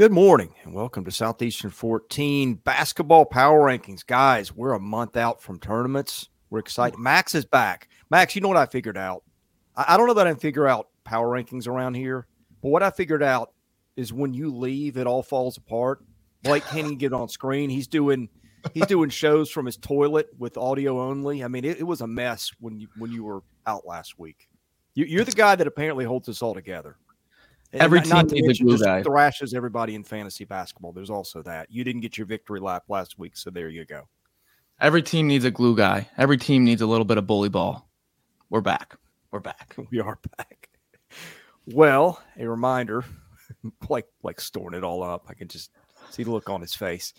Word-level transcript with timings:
Good 0.00 0.12
morning 0.12 0.54
and 0.62 0.72
welcome 0.72 1.04
to 1.04 1.10
Southeastern 1.10 1.70
14 1.70 2.54
basketball 2.54 3.26
power 3.26 3.60
rankings. 3.60 4.06
Guys, 4.06 4.50
we're 4.50 4.72
a 4.72 4.80
month 4.80 5.14
out 5.14 5.42
from 5.42 5.60
tournaments. 5.60 6.30
We're 6.48 6.60
excited. 6.60 6.98
Mm. 6.98 7.02
Max 7.02 7.34
is 7.34 7.44
back. 7.44 7.86
Max, 8.08 8.34
you 8.34 8.40
know 8.40 8.48
what 8.48 8.56
I 8.56 8.64
figured 8.64 8.96
out? 8.96 9.24
I, 9.76 9.84
I 9.88 9.96
don't 9.98 10.06
know 10.06 10.14
that 10.14 10.26
I 10.26 10.30
can 10.30 10.40
figure 10.40 10.66
out 10.66 10.88
power 11.04 11.28
rankings 11.28 11.68
around 11.68 11.96
here, 11.96 12.26
but 12.62 12.70
what 12.70 12.82
I 12.82 12.88
figured 12.88 13.22
out 13.22 13.52
is 13.94 14.10
when 14.10 14.32
you 14.32 14.48
leave, 14.48 14.96
it 14.96 15.06
all 15.06 15.22
falls 15.22 15.58
apart. 15.58 16.02
Blake 16.44 16.64
can't 16.64 16.86
even 16.86 16.96
get 16.96 17.12
on 17.12 17.28
screen. 17.28 17.68
He's 17.68 17.86
doing 17.86 18.30
he's 18.72 18.86
doing 18.86 19.10
shows 19.10 19.50
from 19.50 19.66
his 19.66 19.76
toilet 19.76 20.30
with 20.38 20.56
audio 20.56 20.98
only. 20.98 21.44
I 21.44 21.48
mean, 21.48 21.66
it, 21.66 21.78
it 21.78 21.84
was 21.84 22.00
a 22.00 22.06
mess 22.06 22.52
when 22.58 22.80
you 22.80 22.88
when 22.96 23.12
you 23.12 23.22
were 23.22 23.42
out 23.66 23.86
last 23.86 24.18
week. 24.18 24.48
You, 24.94 25.20
are 25.20 25.24
the 25.24 25.32
guy 25.32 25.56
that 25.56 25.66
apparently 25.66 26.06
holds 26.06 26.26
us 26.30 26.40
all 26.40 26.54
together. 26.54 26.96
Every 27.72 28.00
team 28.00 28.26
needs 28.26 28.60
a 28.60 28.64
glue 28.64 28.78
guy. 28.78 29.02
Thrashes 29.02 29.54
everybody 29.54 29.94
in 29.94 30.02
fantasy 30.02 30.44
basketball. 30.44 30.92
There's 30.92 31.10
also 31.10 31.42
that. 31.42 31.70
You 31.70 31.84
didn't 31.84 32.00
get 32.00 32.18
your 32.18 32.26
victory 32.26 32.60
lap 32.60 32.84
last 32.88 33.18
week, 33.18 33.36
so 33.36 33.50
there 33.50 33.68
you 33.68 33.84
go. 33.84 34.08
Every 34.80 35.02
team 35.02 35.28
needs 35.28 35.44
a 35.44 35.50
glue 35.50 35.76
guy. 35.76 36.08
Every 36.16 36.36
team 36.36 36.64
needs 36.64 36.82
a 36.82 36.86
little 36.86 37.04
bit 37.04 37.18
of 37.18 37.26
bully 37.26 37.48
ball. 37.48 37.88
We're 38.48 38.60
back. 38.60 38.96
We're 39.30 39.40
back. 39.40 39.76
We 39.90 40.00
are 40.00 40.18
back. 40.36 40.68
Well, 41.66 42.20
a 42.36 42.48
reminder, 42.48 43.04
like 43.88 44.06
like 44.22 44.40
storing 44.40 44.76
it 44.76 44.84
all 44.84 45.02
up. 45.02 45.26
I 45.28 45.34
can 45.34 45.46
just 45.46 45.70
see 46.10 46.24
the 46.24 46.30
look 46.32 46.50
on 46.50 46.60
his 46.60 46.74
face. 46.74 47.12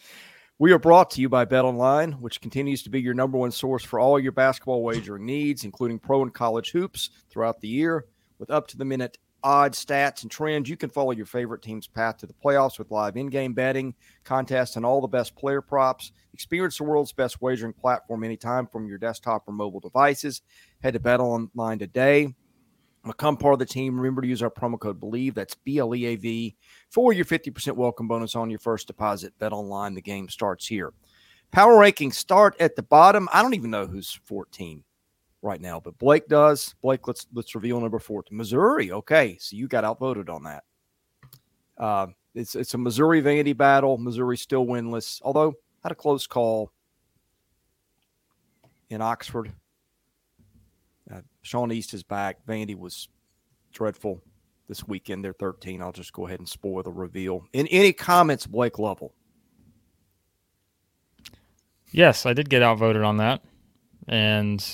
We 0.59 0.73
are 0.73 0.79
brought 0.79 1.11
to 1.11 1.21
you 1.21 1.29
by 1.29 1.45
BetOnline, 1.45 2.19
which 2.19 2.41
continues 2.41 2.83
to 2.83 2.89
be 2.89 3.01
your 3.01 3.13
number 3.13 3.37
one 3.37 3.51
source 3.51 3.83
for 3.83 3.99
all 3.99 4.19
your 4.19 4.31
basketball 4.31 4.83
wagering 4.83 5.25
needs, 5.25 5.63
including 5.63 5.97
pro 5.97 6.21
and 6.21 6.33
college 6.33 6.71
hoops 6.71 7.09
throughout 7.29 7.61
the 7.61 7.67
year, 7.67 8.05
with 8.37 8.51
up 8.51 8.67
to 8.67 8.77
the 8.77 8.85
minute 8.85 9.17
odds, 9.43 9.83
stats, 9.83 10.21
and 10.21 10.31
trends. 10.31 10.69
You 10.69 10.77
can 10.77 10.89
follow 10.89 11.11
your 11.11 11.25
favorite 11.25 11.61
team's 11.61 11.87
path 11.87 12.17
to 12.17 12.27
the 12.27 12.33
playoffs 12.33 12.77
with 12.77 12.91
live 12.91 13.17
in 13.17 13.27
game 13.27 13.53
betting, 13.53 13.95
contests, 14.23 14.75
and 14.75 14.85
all 14.85 15.01
the 15.01 15.07
best 15.07 15.35
player 15.35 15.61
props. 15.61 16.11
Experience 16.33 16.77
the 16.77 16.83
world's 16.83 17.11
best 17.11 17.41
wagering 17.41 17.73
platform 17.73 18.23
anytime 18.23 18.67
from 18.67 18.87
your 18.87 18.97
desktop 18.97 19.47
or 19.47 19.53
mobile 19.53 19.79
devices. 19.79 20.41
Head 20.81 20.93
to 20.93 20.99
BetOnline 20.99 21.79
today. 21.79 22.33
Become 23.05 23.37
part 23.37 23.53
of 23.53 23.59
the 23.59 23.65
team. 23.65 23.97
Remember 23.97 24.21
to 24.21 24.27
use 24.27 24.43
our 24.43 24.51
promo 24.51 24.79
code 24.79 24.99
BLEAV, 24.99 25.33
That's 25.33 25.55
B 25.55 25.79
L 25.79 25.95
E 25.95 26.05
A 26.05 26.15
V 26.15 26.55
for 26.89 27.13
your 27.13 27.25
50% 27.25 27.71
welcome 27.73 28.07
bonus 28.07 28.35
on 28.35 28.49
your 28.51 28.59
first 28.59 28.85
deposit. 28.85 29.33
BetOnline. 29.39 29.95
The 29.95 30.01
game 30.01 30.29
starts 30.29 30.67
here. 30.67 30.93
Power 31.51 31.73
rankings 31.73 32.13
start 32.13 32.55
at 32.59 32.75
the 32.75 32.83
bottom. 32.83 33.27
I 33.33 33.41
don't 33.41 33.55
even 33.55 33.71
know 33.71 33.87
who's 33.87 34.19
14 34.25 34.83
right 35.41 35.59
now, 35.59 35.79
but 35.79 35.97
Blake 35.97 36.27
does. 36.27 36.75
Blake, 36.81 37.07
let's 37.07 37.27
let's 37.33 37.55
reveal 37.55 37.79
number 37.79 37.99
14. 37.99 38.37
Missouri. 38.37 38.91
Okay, 38.91 39.37
so 39.39 39.55
you 39.55 39.67
got 39.67 39.83
outvoted 39.83 40.29
on 40.29 40.43
that. 40.43 40.63
Uh, 41.77 42.07
it's 42.35 42.55
it's 42.55 42.73
a 42.73 42.77
Missouri 42.77 43.21
Vandy 43.21 43.55
battle. 43.55 43.97
Missouri 43.97 44.37
still 44.37 44.65
winless, 44.65 45.21
although 45.23 45.53
had 45.83 45.91
a 45.91 45.95
close 45.95 46.27
call 46.27 46.71
in 48.89 49.01
Oxford. 49.01 49.51
Uh, 51.11 51.21
Sean 51.41 51.71
East 51.71 51.93
is 51.93 52.03
back. 52.03 52.45
Vandy 52.45 52.77
was 52.77 53.09
dreadful 53.73 54.21
this 54.67 54.87
weekend. 54.87 55.25
They're 55.25 55.33
13. 55.33 55.81
I'll 55.81 55.91
just 55.91 56.13
go 56.13 56.27
ahead 56.27 56.39
and 56.39 56.47
spoil 56.47 56.83
the 56.83 56.91
reveal. 56.91 57.45
In 57.53 57.67
any 57.67 57.91
comments, 57.91 58.45
Blake 58.45 58.79
Lovell? 58.79 59.13
Yes, 61.91 62.25
I 62.25 62.33
did 62.33 62.49
get 62.49 62.63
outvoted 62.63 63.03
on 63.03 63.17
that. 63.17 63.41
And 64.07 64.65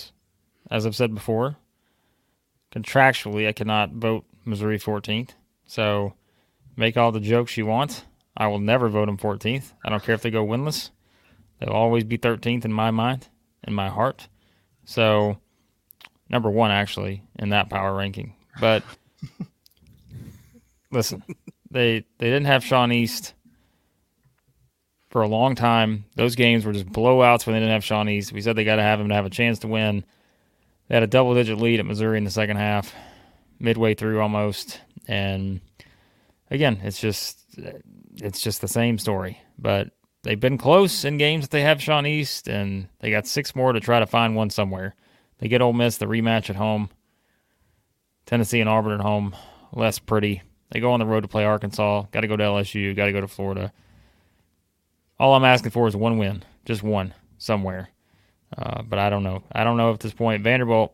as 0.70 0.86
I've 0.86 0.96
said 0.96 1.14
before, 1.14 1.58
contractually, 2.72 3.48
I 3.48 3.54
cannot 3.54 3.92
vote 3.92 4.26
Missouri 4.46 4.80
14th. 4.80 5.32
So 5.66 6.14
make 6.76 6.98
all 6.98 7.12
the 7.12 7.20
jokes 7.20 7.58
you 7.58 7.66
want. 7.66 8.06
I 8.36 8.48
will 8.48 8.59
never 8.59 8.88
vote 8.90 9.08
them 9.08 9.18
14th. 9.18 9.74
I 9.84 9.90
don't 9.90 10.04
care 10.04 10.16
if 10.16 10.22
they 10.22 10.32
go 10.32 10.46
winless. 10.46 10.92
They'll 11.59 11.74
always 11.74 12.04
be 12.04 12.18
13th 12.18 12.66
in 12.66 12.74
my 12.74 12.92
mind, 12.92 13.28
in 13.64 13.74
my 13.74 13.90
heart. 13.90 14.28
So, 14.86 15.40
number 16.30 16.50
one, 16.50 16.72
actually, 16.72 17.24
in 17.40 17.50
that 17.50 17.70
power 17.70 17.96
ranking. 17.96 18.36
But 18.59 18.84
listen, 20.91 21.24
they 21.72 22.06
they 22.20 22.28
didn't 22.28 22.46
have 22.46 22.64
Sean 22.64 22.91
East 22.91 23.34
for 25.09 25.22
a 25.22 25.28
long 25.28 25.56
time. 25.56 26.06
Those 26.16 26.36
games 26.36 26.66
were 26.66 26.74
just 26.74 26.88
blowouts 26.88 27.46
when 27.46 27.53
they 27.53 27.59
didn't 27.59 27.74
have 27.74 27.84
Sean 27.84 28.08
East. 28.08 28.31
We 28.31 28.41
said 28.41 28.56
they 28.56 28.64
got 28.64 28.75
to 28.75 28.84
have 28.84 29.00
him 29.00 29.09
to 29.09 29.16
have 29.16 29.25
a 29.25 29.31
chance 29.31 29.59
to 29.59 29.68
win. 29.68 30.06
They 30.88 30.96
had 30.96 31.03
a 31.03 31.08
double 31.08 31.34
digit 31.34 31.59
lead 31.59 31.80
at 31.80 31.86
Missouri 31.86 32.18
in 32.18 32.24
the 32.24 32.31
second 32.31 32.58
half, 32.58 32.94
midway 33.59 33.94
through 33.94 34.22
almost, 34.22 34.80
and 35.08 35.62
again, 36.50 36.80
it's 36.84 37.00
just 37.00 37.40
it's 38.16 38.42
just 38.42 38.62
the 38.62 38.68
same 38.68 38.97
story. 38.97 39.42
But 39.58 39.92
they've 40.24 40.40
been 40.40 40.58
close 40.58 41.03
in 41.03 41.18
games 41.18 41.46
that 41.46 41.52
they 41.52 41.62
have 41.62 41.81
Sean 41.81 42.06
East, 42.06 42.47
and 42.47 42.88
they 43.00 43.12
got 43.12 43.28
six 43.28 43.56
more 43.56 43.74
to 43.74 43.80
try 43.80 44.00
to 44.00 44.08
find 44.08 44.36
one 44.36 44.50
somewhere. 44.50 44.96
They 45.40 45.47
get 45.47 45.62
Ole 45.62 45.74
Miss 45.74 45.97
the 45.97 46.06
rematch 46.06 46.50
at 46.50 46.56
home. 46.56 46.90
Tennessee 48.26 48.59
and 48.59 48.70
Auburn 48.70 48.94
at 48.94 49.06
home, 49.06 49.36
less 49.72 50.00
pretty. 50.00 50.42
They 50.72 50.80
go 50.80 50.92
on 50.92 51.00
the 51.00 51.06
road 51.06 51.22
to 51.22 51.30
play 51.30 51.46
Arkansas. 51.46 52.03
Got 52.12 52.22
to 52.22 52.28
go 52.28 52.36
to 52.36 52.44
LSU. 52.44 52.96
Got 52.96 53.06
to 53.06 53.14
go 53.14 53.22
to 53.22 53.28
Florida. 53.28 53.72
All 55.20 55.34
I'm 55.34 55.46
asking 55.46 55.72
for 55.72 55.88
is 55.88 55.96
one 55.96 56.18
win, 56.18 56.44
just 56.66 56.84
one 56.84 57.14
somewhere. 57.38 57.90
Uh, 58.56 58.81
but 58.84 59.00
I 59.00 59.09
don't 59.09 59.24
know. 59.24 59.44
I 59.52 59.63
don't 59.63 59.78
know 59.78 59.91
at 59.94 60.00
this 60.00 60.13
point. 60.13 60.44
Vanderbilt, 60.44 60.94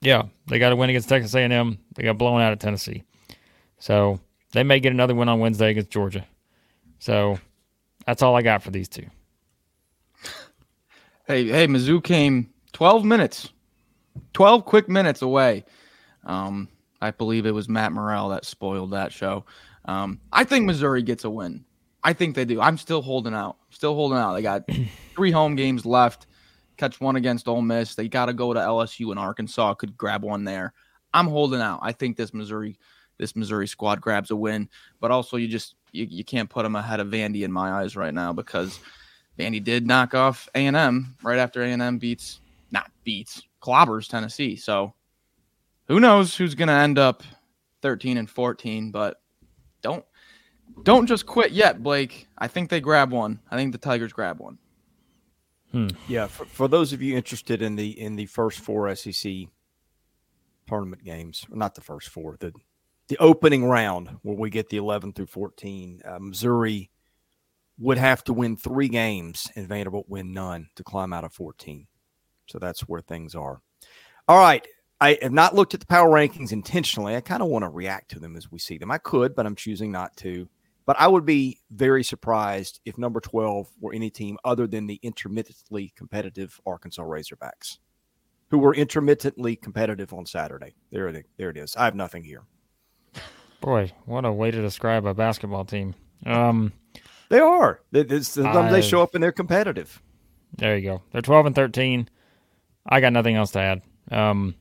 yeah, 0.00 0.24
they 0.46 0.58
got 0.58 0.72
a 0.72 0.76
win 0.76 0.90
against 0.90 1.08
Texas 1.08 1.34
A&M. 1.34 1.78
They 1.94 2.02
got 2.04 2.18
blown 2.18 2.40
out 2.40 2.52
of 2.52 2.58
Tennessee, 2.58 3.04
so 3.78 4.20
they 4.52 4.62
may 4.62 4.80
get 4.80 4.92
another 4.92 5.14
win 5.14 5.28
on 5.28 5.40
Wednesday 5.40 5.70
against 5.70 5.90
Georgia. 5.90 6.24
So 7.00 7.38
that's 8.06 8.22
all 8.22 8.36
I 8.36 8.42
got 8.42 8.62
for 8.62 8.70
these 8.70 8.88
two. 8.88 9.06
Hey, 11.26 11.46
hey, 11.46 11.66
Mizzou 11.66 12.02
came 12.02 12.48
12 12.72 13.04
minutes, 13.04 13.50
12 14.32 14.64
quick 14.64 14.88
minutes 14.88 15.20
away. 15.20 15.64
Um, 16.24 16.68
I 17.02 17.10
believe 17.10 17.44
it 17.44 17.50
was 17.50 17.68
Matt 17.68 17.92
Murrell 17.92 18.30
that 18.30 18.44
spoiled 18.44 18.92
that 18.92 19.12
show. 19.12 19.44
Um, 19.84 20.20
I 20.32 20.44
think 20.44 20.64
Missouri 20.64 21.02
gets 21.02 21.24
a 21.24 21.30
win. 21.30 21.64
I 22.02 22.12
think 22.12 22.34
they 22.34 22.44
do. 22.44 22.60
I'm 22.60 22.78
still 22.78 23.02
holding 23.02 23.34
out. 23.34 23.56
Still 23.70 23.94
holding 23.94 24.18
out. 24.18 24.34
They 24.34 24.42
got 24.42 24.64
three 25.14 25.30
home 25.30 25.56
games 25.56 25.84
left. 25.84 26.27
Catch 26.78 27.00
one 27.00 27.16
against 27.16 27.48
Ole 27.48 27.60
Miss. 27.60 27.94
They 27.94 28.08
got 28.08 28.26
to 28.26 28.32
go 28.32 28.54
to 28.54 28.60
LSU 28.60 29.10
and 29.10 29.18
Arkansas. 29.18 29.74
Could 29.74 29.96
grab 29.96 30.22
one 30.22 30.44
there. 30.44 30.72
I'm 31.12 31.26
holding 31.26 31.60
out. 31.60 31.80
I 31.82 31.92
think 31.92 32.16
this 32.16 32.32
Missouri, 32.32 32.78
this 33.18 33.34
Missouri 33.34 33.66
squad 33.66 34.00
grabs 34.00 34.30
a 34.30 34.36
win. 34.36 34.68
But 35.00 35.10
also, 35.10 35.36
you 35.36 35.48
just 35.48 35.74
you, 35.92 36.06
you 36.08 36.24
can't 36.24 36.48
put 36.48 36.62
them 36.62 36.76
ahead 36.76 37.00
of 37.00 37.08
Vandy 37.08 37.42
in 37.42 37.52
my 37.52 37.72
eyes 37.72 37.96
right 37.96 38.14
now 38.14 38.32
because 38.32 38.78
Vandy 39.38 39.62
did 39.62 39.86
knock 39.86 40.14
off 40.14 40.48
A 40.54 40.66
and 40.66 40.76
M 40.76 41.16
right 41.22 41.38
after 41.38 41.62
A 41.62 41.70
and 41.70 41.82
M 41.82 41.98
beats 41.98 42.40
not 42.70 42.90
beats 43.04 43.42
clobbers 43.62 44.08
Tennessee. 44.08 44.56
So 44.56 44.94
who 45.86 46.00
knows 46.00 46.36
who's 46.36 46.54
going 46.54 46.68
to 46.68 46.74
end 46.74 46.98
up 46.98 47.22
13 47.82 48.18
and 48.18 48.28
14, 48.28 48.90
but 48.90 49.20
don't 49.82 50.04
don't 50.82 51.06
just 51.06 51.26
quit 51.26 51.52
yet, 51.52 51.82
Blake. 51.82 52.28
I 52.38 52.46
think 52.46 52.68
they 52.68 52.80
grab 52.80 53.10
one. 53.10 53.40
I 53.50 53.56
think 53.56 53.72
the 53.72 53.78
Tigers 53.78 54.12
grab 54.12 54.38
one. 54.38 54.58
Hmm. 55.72 55.88
Yeah, 56.08 56.26
for, 56.26 56.46
for 56.46 56.68
those 56.68 56.92
of 56.92 57.02
you 57.02 57.16
interested 57.16 57.60
in 57.62 57.76
the 57.76 57.98
in 58.00 58.16
the 58.16 58.26
first 58.26 58.60
four 58.60 58.94
SEC 58.94 59.32
tournament 60.66 61.04
games, 61.04 61.44
not 61.50 61.74
the 61.74 61.80
first 61.80 62.08
four, 62.08 62.36
the 62.40 62.52
the 63.08 63.18
opening 63.18 63.64
round 63.64 64.18
where 64.22 64.36
we 64.36 64.50
get 64.50 64.68
the 64.68 64.76
11 64.76 65.14
through 65.14 65.26
14, 65.26 66.02
uh, 66.04 66.18
Missouri 66.20 66.90
would 67.78 67.98
have 67.98 68.22
to 68.24 68.32
win 68.32 68.56
three 68.56 68.88
games 68.88 69.48
and 69.56 69.66
Vanderbilt 69.66 70.08
win 70.08 70.32
none 70.32 70.68
to 70.76 70.84
climb 70.84 71.12
out 71.12 71.24
of 71.24 71.32
14. 71.32 71.86
So 72.46 72.58
that's 72.58 72.82
where 72.82 73.00
things 73.00 73.34
are. 73.34 73.60
All 74.26 74.38
right. 74.38 74.66
I 75.00 75.16
have 75.22 75.32
not 75.32 75.54
looked 75.54 75.74
at 75.74 75.80
the 75.80 75.86
power 75.86 76.10
rankings 76.10 76.52
intentionally. 76.52 77.14
I 77.14 77.20
kind 77.20 77.42
of 77.42 77.48
want 77.48 77.62
to 77.62 77.68
react 77.68 78.10
to 78.10 78.20
them 78.20 78.36
as 78.36 78.50
we 78.50 78.58
see 78.58 78.78
them. 78.78 78.90
I 78.90 78.98
could, 78.98 79.34
but 79.34 79.46
I'm 79.46 79.54
choosing 79.54 79.92
not 79.92 80.16
to. 80.18 80.48
But 80.88 80.98
I 80.98 81.06
would 81.06 81.26
be 81.26 81.60
very 81.70 82.02
surprised 82.02 82.80
if 82.86 82.96
number 82.96 83.20
12 83.20 83.68
were 83.78 83.92
any 83.92 84.08
team 84.08 84.38
other 84.42 84.66
than 84.66 84.86
the 84.86 84.98
intermittently 85.02 85.92
competitive 85.94 86.58
Arkansas 86.64 87.02
Razorbacks, 87.02 87.76
who 88.48 88.56
were 88.56 88.74
intermittently 88.74 89.54
competitive 89.54 90.14
on 90.14 90.24
Saturday. 90.24 90.76
There, 90.90 91.08
it, 91.08 91.26
there 91.36 91.50
it 91.50 91.58
is. 91.58 91.76
I 91.76 91.84
have 91.84 91.94
nothing 91.94 92.24
here. 92.24 92.44
Boy, 93.60 93.92
what 94.06 94.24
a 94.24 94.32
way 94.32 94.50
to 94.50 94.62
describe 94.62 95.04
a 95.04 95.12
basketball 95.12 95.66
team. 95.66 95.94
Um, 96.24 96.72
they 97.28 97.38
are. 97.38 97.82
They, 97.92 98.20
sometimes 98.20 98.72
they 98.72 98.80
show 98.80 99.02
up 99.02 99.14
and 99.14 99.22
they're 99.22 99.30
competitive. 99.30 100.00
There 100.56 100.74
you 100.74 100.88
go. 100.88 101.02
They're 101.12 101.20
12 101.20 101.44
and 101.44 101.54
13. 101.54 102.08
I 102.88 103.02
got 103.02 103.12
nothing 103.12 103.36
else 103.36 103.50
to 103.50 103.58
add. 103.58 103.82
Um, 104.10 104.54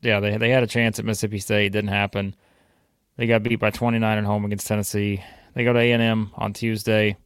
yeah, 0.00 0.20
they 0.20 0.38
they 0.38 0.48
had 0.48 0.62
a 0.62 0.66
chance 0.66 0.98
at 0.98 1.04
Mississippi 1.04 1.40
State, 1.40 1.72
didn't 1.72 1.90
happen. 1.90 2.34
They 3.18 3.26
got 3.26 3.42
beat 3.42 3.56
by 3.56 3.68
29 3.68 4.16
at 4.16 4.24
home 4.24 4.46
against 4.46 4.66
Tennessee. 4.66 5.22
They 5.54 5.64
go 5.64 5.72
to 5.72 5.78
A&M 5.78 6.30
on 6.34 6.52
Tuesday. 6.52 7.16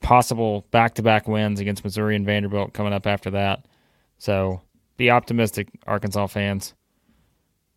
Possible 0.00 0.66
back-to-back 0.70 1.28
wins 1.28 1.60
against 1.60 1.84
Missouri 1.84 2.16
and 2.16 2.24
Vanderbilt 2.24 2.72
coming 2.72 2.92
up 2.92 3.06
after 3.06 3.30
that. 3.30 3.66
So 4.18 4.62
be 4.96 5.10
optimistic, 5.10 5.68
Arkansas 5.86 6.26
fans. 6.28 6.74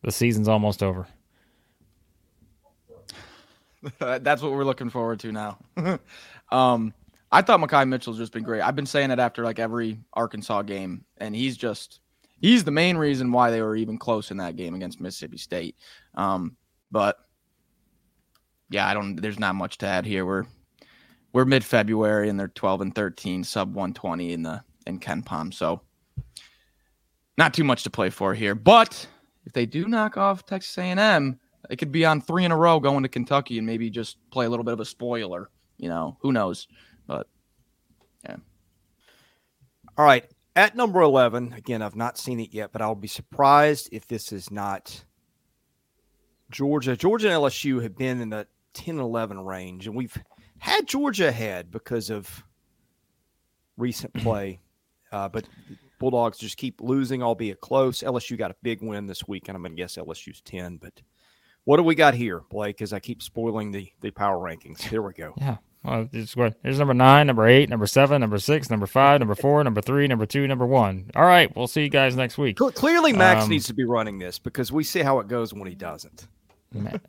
The 0.01 0.11
season's 0.11 0.47
almost 0.47 0.81
over. 0.81 1.07
That's 3.99 4.41
what 4.41 4.51
we're 4.51 4.63
looking 4.63 4.89
forward 4.89 5.19
to 5.21 5.31
now. 5.31 5.57
um, 6.51 6.93
I 7.31 7.41
thought 7.41 7.59
Makhi 7.59 7.87
Mitchell's 7.87 8.17
just 8.17 8.31
been 8.31 8.43
great. 8.43 8.61
I've 8.61 8.75
been 8.75 8.85
saying 8.85 9.11
it 9.11 9.19
after 9.19 9.43
like 9.43 9.59
every 9.59 9.99
Arkansas 10.13 10.61
game, 10.61 11.03
and 11.17 11.35
he's 11.35 11.57
just 11.57 11.99
he's 12.39 12.63
the 12.63 12.71
main 12.71 12.95
reason 12.95 13.31
why 13.31 13.49
they 13.49 13.61
were 13.61 13.75
even 13.75 13.97
close 13.97 14.29
in 14.31 14.37
that 14.37 14.55
game 14.55 14.75
against 14.75 15.01
Mississippi 15.01 15.37
State. 15.37 15.75
Um, 16.15 16.55
but 16.91 17.17
yeah, 18.73 18.87
I 18.87 18.95
don't. 18.95 19.15
There's 19.15 19.39
not 19.39 19.53
much 19.53 19.77
to 19.77 19.85
add 19.85 20.03
here. 20.03 20.25
We're 20.25 20.45
we're 21.31 21.45
mid 21.45 21.63
February 21.63 22.27
and 22.27 22.39
they're 22.39 22.47
12 22.47 22.81
and 22.81 22.95
13, 22.95 23.43
sub 23.43 23.75
120 23.75 24.33
in 24.33 24.41
the 24.41 24.63
in 24.87 24.99
KenPom. 24.99 25.53
So 25.53 25.81
not 27.37 27.53
too 27.53 27.63
much 27.63 27.83
to 27.83 27.91
play 27.91 28.09
for 28.09 28.33
here. 28.33 28.55
But 28.55 29.07
if 29.45 29.53
they 29.53 29.67
do 29.67 29.87
knock 29.87 30.17
off 30.17 30.47
Texas 30.47 30.75
A&M, 30.77 31.39
it 31.69 31.75
could 31.77 31.91
be 31.91 32.03
on 32.03 32.19
three 32.19 32.45
in 32.45 32.51
a 32.51 32.57
row 32.57 32.79
going 32.79 33.03
to 33.03 33.09
Kentucky 33.09 33.59
and 33.59 33.67
maybe 33.67 33.91
just 33.91 34.17
play 34.31 34.47
a 34.47 34.49
little 34.49 34.65
bit 34.65 34.73
of 34.73 34.79
a 34.79 34.85
spoiler. 34.85 35.51
You 35.77 35.89
know, 35.89 36.17
who 36.21 36.31
knows? 36.31 36.67
But 37.05 37.27
yeah. 38.25 38.37
All 39.97 40.05
right. 40.05 40.25
At 40.55 40.75
number 40.75 41.01
11, 41.01 41.53
again, 41.53 41.81
I've 41.83 41.95
not 41.95 42.17
seen 42.17 42.39
it 42.39 42.53
yet, 42.53 42.71
but 42.71 42.81
I'll 42.81 42.95
be 42.95 43.07
surprised 43.07 43.89
if 43.91 44.07
this 44.07 44.31
is 44.31 44.51
not 44.51 45.03
Georgia. 46.51 46.95
Georgia 46.95 47.29
and 47.29 47.41
LSU 47.41 47.81
have 47.81 47.97
been 47.97 48.21
in 48.21 48.29
the 48.29 48.47
10 48.73 48.95
and 48.95 49.01
11 49.01 49.39
range, 49.39 49.87
and 49.87 49.95
we've 49.95 50.17
had 50.59 50.87
Georgia 50.87 51.27
ahead 51.27 51.71
because 51.71 52.09
of 52.09 52.43
recent 53.77 54.13
play. 54.15 54.59
Uh, 55.11 55.29
but 55.29 55.47
Bulldogs 55.99 56.37
just 56.37 56.57
keep 56.57 56.81
losing, 56.81 57.21
albeit 57.21 57.61
close. 57.61 58.01
LSU 58.01 58.37
got 58.37 58.51
a 58.51 58.55
big 58.63 58.81
win 58.81 59.05
this 59.05 59.27
week, 59.27 59.47
and 59.47 59.55
I'm 59.55 59.61
going 59.61 59.75
to 59.75 59.81
guess 59.81 59.95
LSU's 59.95 60.41
10. 60.41 60.77
But 60.77 61.01
what 61.65 61.77
do 61.77 61.83
we 61.83 61.95
got 61.95 62.13
here, 62.13 62.41
Blake, 62.49 62.81
as 62.81 62.93
I 62.93 62.99
keep 62.99 63.21
spoiling 63.21 63.71
the, 63.71 63.91
the 64.01 64.11
power 64.11 64.37
rankings? 64.37 64.81
Here 64.89 65.01
we 65.01 65.13
go. 65.13 65.33
Yeah. 65.37 65.57
Well, 65.83 66.07
it's 66.13 66.33
here's 66.33 66.79
number 66.79 66.93
nine, 66.93 67.27
number 67.27 67.45
eight, 67.45 67.69
number 67.69 67.87
seven, 67.87 68.21
number 68.21 68.39
six, 68.39 68.69
number 68.69 68.87
five, 68.87 69.19
number 69.19 69.35
four, 69.35 69.61
number 69.65 69.81
three, 69.81 70.07
number 70.07 70.25
two, 70.25 70.47
number 70.47 70.65
one. 70.65 71.11
All 71.13 71.25
right, 71.25 71.53
we'll 71.57 71.67
see 71.67 71.81
you 71.83 71.89
guys 71.89 72.15
next 72.15 72.37
week. 72.37 72.55
Clearly, 72.55 73.11
Max 73.11 73.43
um, 73.43 73.49
needs 73.49 73.67
to 73.67 73.73
be 73.73 73.83
running 73.83 74.17
this 74.17 74.39
because 74.39 74.71
we 74.71 74.85
see 74.85 75.01
how 75.01 75.19
it 75.19 75.27
goes 75.27 75.53
when 75.53 75.67
he 75.67 75.75
doesn't. 75.75 76.29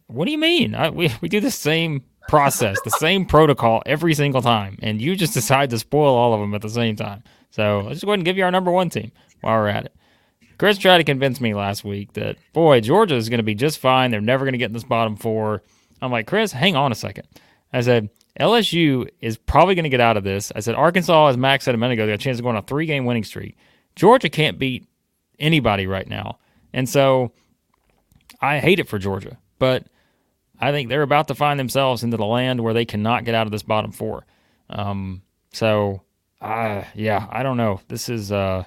What 0.07 0.27
do 0.27 0.33
you 0.33 0.39
mean? 0.39 0.75
I, 0.75 0.91
we 0.91 1.13
we 1.21 1.29
do 1.29 1.41
the 1.41 1.51
same 1.51 2.03
process, 2.29 2.79
the 2.85 2.91
same 2.91 3.27
protocol 3.27 3.83
every 3.87 4.15
single 4.15 4.43
time, 4.43 4.79
and 4.83 5.01
you 5.01 5.17
just 5.17 5.35
decide 5.35 5.71
to 5.71 5.79
spoil 5.79 6.15
all 6.15 6.35
of 6.35 6.41
them 6.41 6.55
at 6.55 6.63
the 6.63 6.71
same 6.71 6.97
time. 6.97 7.23
So 7.51 7.81
let's 7.81 7.97
just 7.97 8.05
go 8.05 8.11
ahead 8.11 8.19
and 8.19 8.27
give 8.27 8.37
you 8.37 8.45
our 8.45 8.51
number 8.51 8.71
one 8.71 8.91
team 8.91 9.13
while 9.41 9.59
we're 9.59 9.69
at 9.69 9.87
it. 9.87 9.95
Chris 10.59 10.79
tried 10.79 10.99
to 10.99 11.05
convince 11.05 11.41
me 11.41 11.55
last 11.55 11.85
week 11.85 12.13
that 12.15 12.37
boy 12.53 12.81
Georgia 12.81 13.17
is 13.17 13.29
going 13.29 13.39
to 13.39 13.45
be 13.45 13.55
just 13.55 13.79
fine. 13.79 14.11
They're 14.11 14.21
never 14.21 14.45
going 14.45 14.53
to 14.53 14.59
get 14.59 14.67
in 14.67 14.73
this 14.73 14.85
bottom 14.85 15.17
four. 15.17 15.63
I'm 16.01 16.13
like 16.13 16.27
Chris, 16.27 16.53
hang 16.53 16.77
on 16.77 16.93
a 16.93 16.95
second. 16.97 17.27
I 17.73 17.81
said 17.81 18.09
LSU 18.41 19.09
is 19.21 19.37
probably 19.37 19.75
going 19.75 19.85
to 19.85 19.91
get 19.91 20.01
out 20.01 20.17
of 20.17 20.25
this. 20.25 20.53
I 20.55 20.61
said 20.61 20.75
Arkansas, 20.75 21.29
as 21.29 21.37
Max 21.37 21.65
said 21.65 21.75
a 21.75 21.79
minute 21.79 21.95
ago, 21.95 22.07
they 22.07 22.13
got 22.13 22.15
a 22.15 22.19
chance 22.19 22.39
of 22.39 22.45
going 22.45 22.57
on 22.57 22.63
a 22.63 22.67
three 22.67 22.87
game 22.87 23.05
winning 23.05 23.25
streak. 23.25 23.57
Georgia 23.97 24.29
can't 24.29 24.59
beat 24.59 24.87
anybody 25.39 25.87
right 25.87 26.09
now, 26.09 26.39
and 26.73 26.89
so 26.89 27.33
I 28.41 28.59
hate 28.59 28.79
it 28.79 28.89
for 28.89 28.99
Georgia. 28.99 29.39
But 29.65 29.87
I 30.61 30.73
think 30.73 30.91
they're 30.91 31.01
about 31.01 31.29
to 31.29 31.35
find 31.35 31.59
themselves 31.59 32.03
into 32.03 32.19
the 32.19 32.27
land 32.27 32.61
where 32.61 32.75
they 32.75 32.85
cannot 32.85 33.25
get 33.25 33.35
out 33.35 33.47
of 33.47 33.51
this 33.51 33.63
bottom 33.63 33.93
four. 33.93 34.27
Um, 34.69 35.23
so, 35.55 36.03
uh, 36.39 36.85
yeah, 36.95 37.27
I 37.31 37.43
don't 37.43 37.57
know. 37.57 37.81
This 37.89 38.11
is 38.11 38.31
uh, 38.31 38.65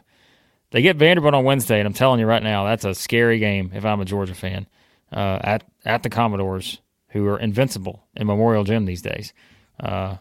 they 0.72 0.82
get 0.82 0.96
Vanderbilt 0.96 1.36
on 1.36 1.44
Wednesday, 1.44 1.78
and 1.78 1.86
I'm 1.86 1.94
telling 1.94 2.20
you 2.20 2.26
right 2.26 2.42
now, 2.42 2.66
that's 2.66 2.84
a 2.84 2.96
scary 2.96 3.38
game 3.38 3.70
if 3.76 3.86
I'm 3.86 4.02
a 4.02 4.06
Georgia 4.06 4.34
fan. 4.34 4.66
Uh, 5.12 5.38
at 5.40 5.66
at 5.86 6.02
the 6.02 6.10
Commodores, 6.10 6.80
who 7.10 7.28
are 7.28 7.38
invincible 7.38 8.08
in 8.16 8.26
Memorial 8.26 8.64
Gym 8.64 8.86
these 8.86 9.04
days. 9.04 9.34
Uh, 9.80 10.18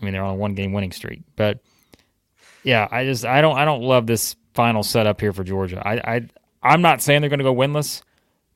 I 0.00 0.04
mean, 0.04 0.12
they're 0.12 0.22
on 0.22 0.34
a 0.34 0.36
one 0.36 0.54
game 0.54 0.72
winning 0.72 0.92
streak, 0.92 1.22
but 1.34 1.58
yeah, 2.62 2.86
I 2.88 3.02
just 3.02 3.24
I 3.24 3.40
don't 3.40 3.58
I 3.58 3.64
don't 3.64 3.82
love 3.82 4.06
this 4.06 4.36
final 4.54 4.84
setup 4.84 5.20
here 5.20 5.32
for 5.32 5.42
Georgia. 5.42 5.82
I 5.84 5.94
I 6.18 6.28
I'm 6.62 6.82
not 6.82 7.02
saying 7.02 7.20
they're 7.20 7.30
going 7.30 7.40
to 7.40 7.44
go 7.44 7.52
winless. 7.52 8.02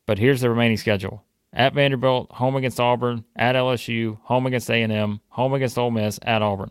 But 0.06 0.18
here's 0.18 0.40
the 0.40 0.50
remaining 0.50 0.76
schedule: 0.76 1.24
at 1.52 1.74
Vanderbilt, 1.74 2.30
home 2.32 2.56
against 2.56 2.80
Auburn, 2.80 3.24
at 3.36 3.54
LSU, 3.54 4.18
home 4.22 4.46
against 4.46 4.70
A 4.70 4.82
and 4.82 4.92
M, 4.92 5.20
home 5.28 5.54
against 5.54 5.78
Ole 5.78 5.90
Miss, 5.90 6.18
at 6.22 6.42
Auburn. 6.42 6.70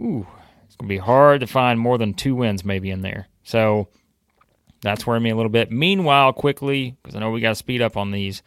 Ooh, 0.00 0.26
it's 0.64 0.76
gonna 0.76 0.88
be 0.88 0.98
hard 0.98 1.40
to 1.40 1.46
find 1.46 1.78
more 1.78 1.98
than 1.98 2.14
two 2.14 2.34
wins 2.34 2.64
maybe 2.64 2.90
in 2.90 3.02
there. 3.02 3.28
So 3.42 3.88
that's 4.82 5.06
worrying 5.06 5.22
me 5.22 5.30
a 5.30 5.36
little 5.36 5.50
bit. 5.50 5.70
Meanwhile, 5.70 6.32
quickly 6.32 6.96
because 7.02 7.14
I 7.14 7.20
know 7.20 7.30
we 7.30 7.40
got 7.40 7.50
to 7.50 7.54
speed 7.54 7.82
up 7.82 7.96
on 7.96 8.10
these. 8.10 8.42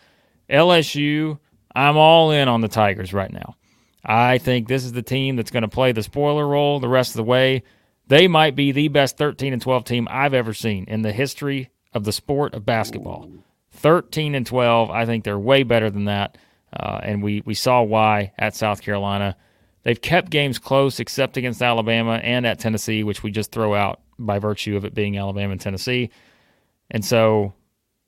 LSU, 0.50 1.40
I'm 1.76 1.98
all 1.98 2.32
in 2.32 2.48
on 2.48 2.62
the 2.62 2.68
Tigers 2.68 3.14
right 3.14 3.32
now. 3.32 3.56
I 4.04 4.38
think 4.38 4.68
this 4.68 4.84
is 4.84 4.92
the 4.92 5.02
team 5.02 5.36
that's 5.36 5.52
going 5.52 5.62
to 5.62 5.70
play 5.70 5.92
the 5.92 6.04
spoiler 6.04 6.48
role 6.48 6.80
the 6.80 6.90
rest 6.90 7.12
of 7.12 7.18
the 7.18 7.24
way. 7.24 7.64
They 8.08 8.28
might 8.28 8.56
be 8.56 8.72
the 8.72 8.90
best 8.90 9.18
13 9.18 9.54
and 9.54 9.62
12 9.62 9.86
team 9.86 10.08
I've 10.12 10.34
ever 10.34 10.54
seen 10.54 10.86
in 10.86 11.04
the 11.04 11.14
history 11.14 11.70
of 11.94 12.04
the 12.04 12.12
sport 12.12 12.54
of 12.54 12.66
basketball. 12.66 13.30
13 13.74 14.36
and 14.36 14.46
12, 14.46 14.90
I 14.90 15.06
think 15.06 15.24
they're 15.24 15.40
way 15.40 15.64
better 15.64 15.90
than 15.90 16.06
that. 16.06 16.38
Uh, 16.72 17.00
and 17.04 17.22
we, 17.22 17.42
we 17.46 17.54
saw 17.54 17.82
why 17.82 18.32
at 18.38 18.56
South 18.56 18.82
Carolina. 18.82 19.36
They've 19.84 20.00
kept 20.00 20.32
games 20.32 20.58
close 20.58 21.00
except 21.00 21.38
against 21.38 21.62
Alabama 21.62 22.14
and 22.24 22.46
at 22.46 22.60
Tennessee, 22.60 23.04
which 23.04 23.22
we 23.22 23.32
just 23.32 23.52
throw 23.52 23.76
out 23.76 24.00
by 24.18 24.40
virtue 24.40 24.78
of 24.78 24.86
it 24.86 24.94
being 24.94 25.18
Alabama 25.18 25.52
and 25.52 25.62
Tennessee. 25.62 26.10
And 26.90 27.04
so, 27.04 27.54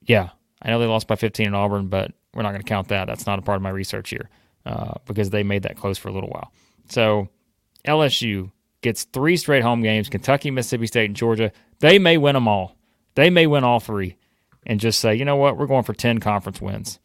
yeah, 0.04 0.30
I 0.62 0.70
know 0.70 0.80
they 0.80 0.86
lost 0.86 1.08
by 1.08 1.16
15 1.16 1.48
in 1.48 1.54
Auburn, 1.54 1.88
but 1.88 2.12
we're 2.34 2.44
not 2.44 2.52
going 2.52 2.62
to 2.62 2.68
count 2.68 2.88
that. 2.88 3.06
That's 3.06 3.26
not 3.26 3.40
a 3.40 3.42
part 3.42 3.58
of 3.58 3.62
my 3.62 3.70
research 3.70 4.10
here 4.10 4.30
uh, 4.66 4.94
because 5.06 5.30
they 5.30 5.44
made 5.44 5.64
that 5.64 5.78
close 5.78 5.98
for 5.98 6.10
a 6.10 6.14
little 6.14 6.30
while. 6.30 6.52
So 6.90 7.30
LSU 7.88 8.52
gets 8.82 9.04
three 9.06 9.38
straight 9.38 9.64
home 9.64 9.82
games 9.82 10.10
Kentucky, 10.10 10.52
Mississippi 10.52 10.88
State, 10.88 11.06
and 11.06 11.16
Georgia. 11.16 11.52
They 11.80 12.00
may 12.00 12.18
win 12.18 12.34
them 12.34 12.48
all. 12.48 12.78
They 13.16 13.30
may 13.30 13.48
win 13.48 13.64
all 13.64 13.80
three 13.80 14.18
and 14.66 14.80
just 14.80 15.00
say, 15.00 15.16
you 15.16 15.26
know 15.26 15.36
what, 15.36 15.58
we're 15.58 15.68
going 15.68 15.84
for 15.84 15.94
10 15.94 16.20
conference 16.20 16.62
wins. 16.62 17.00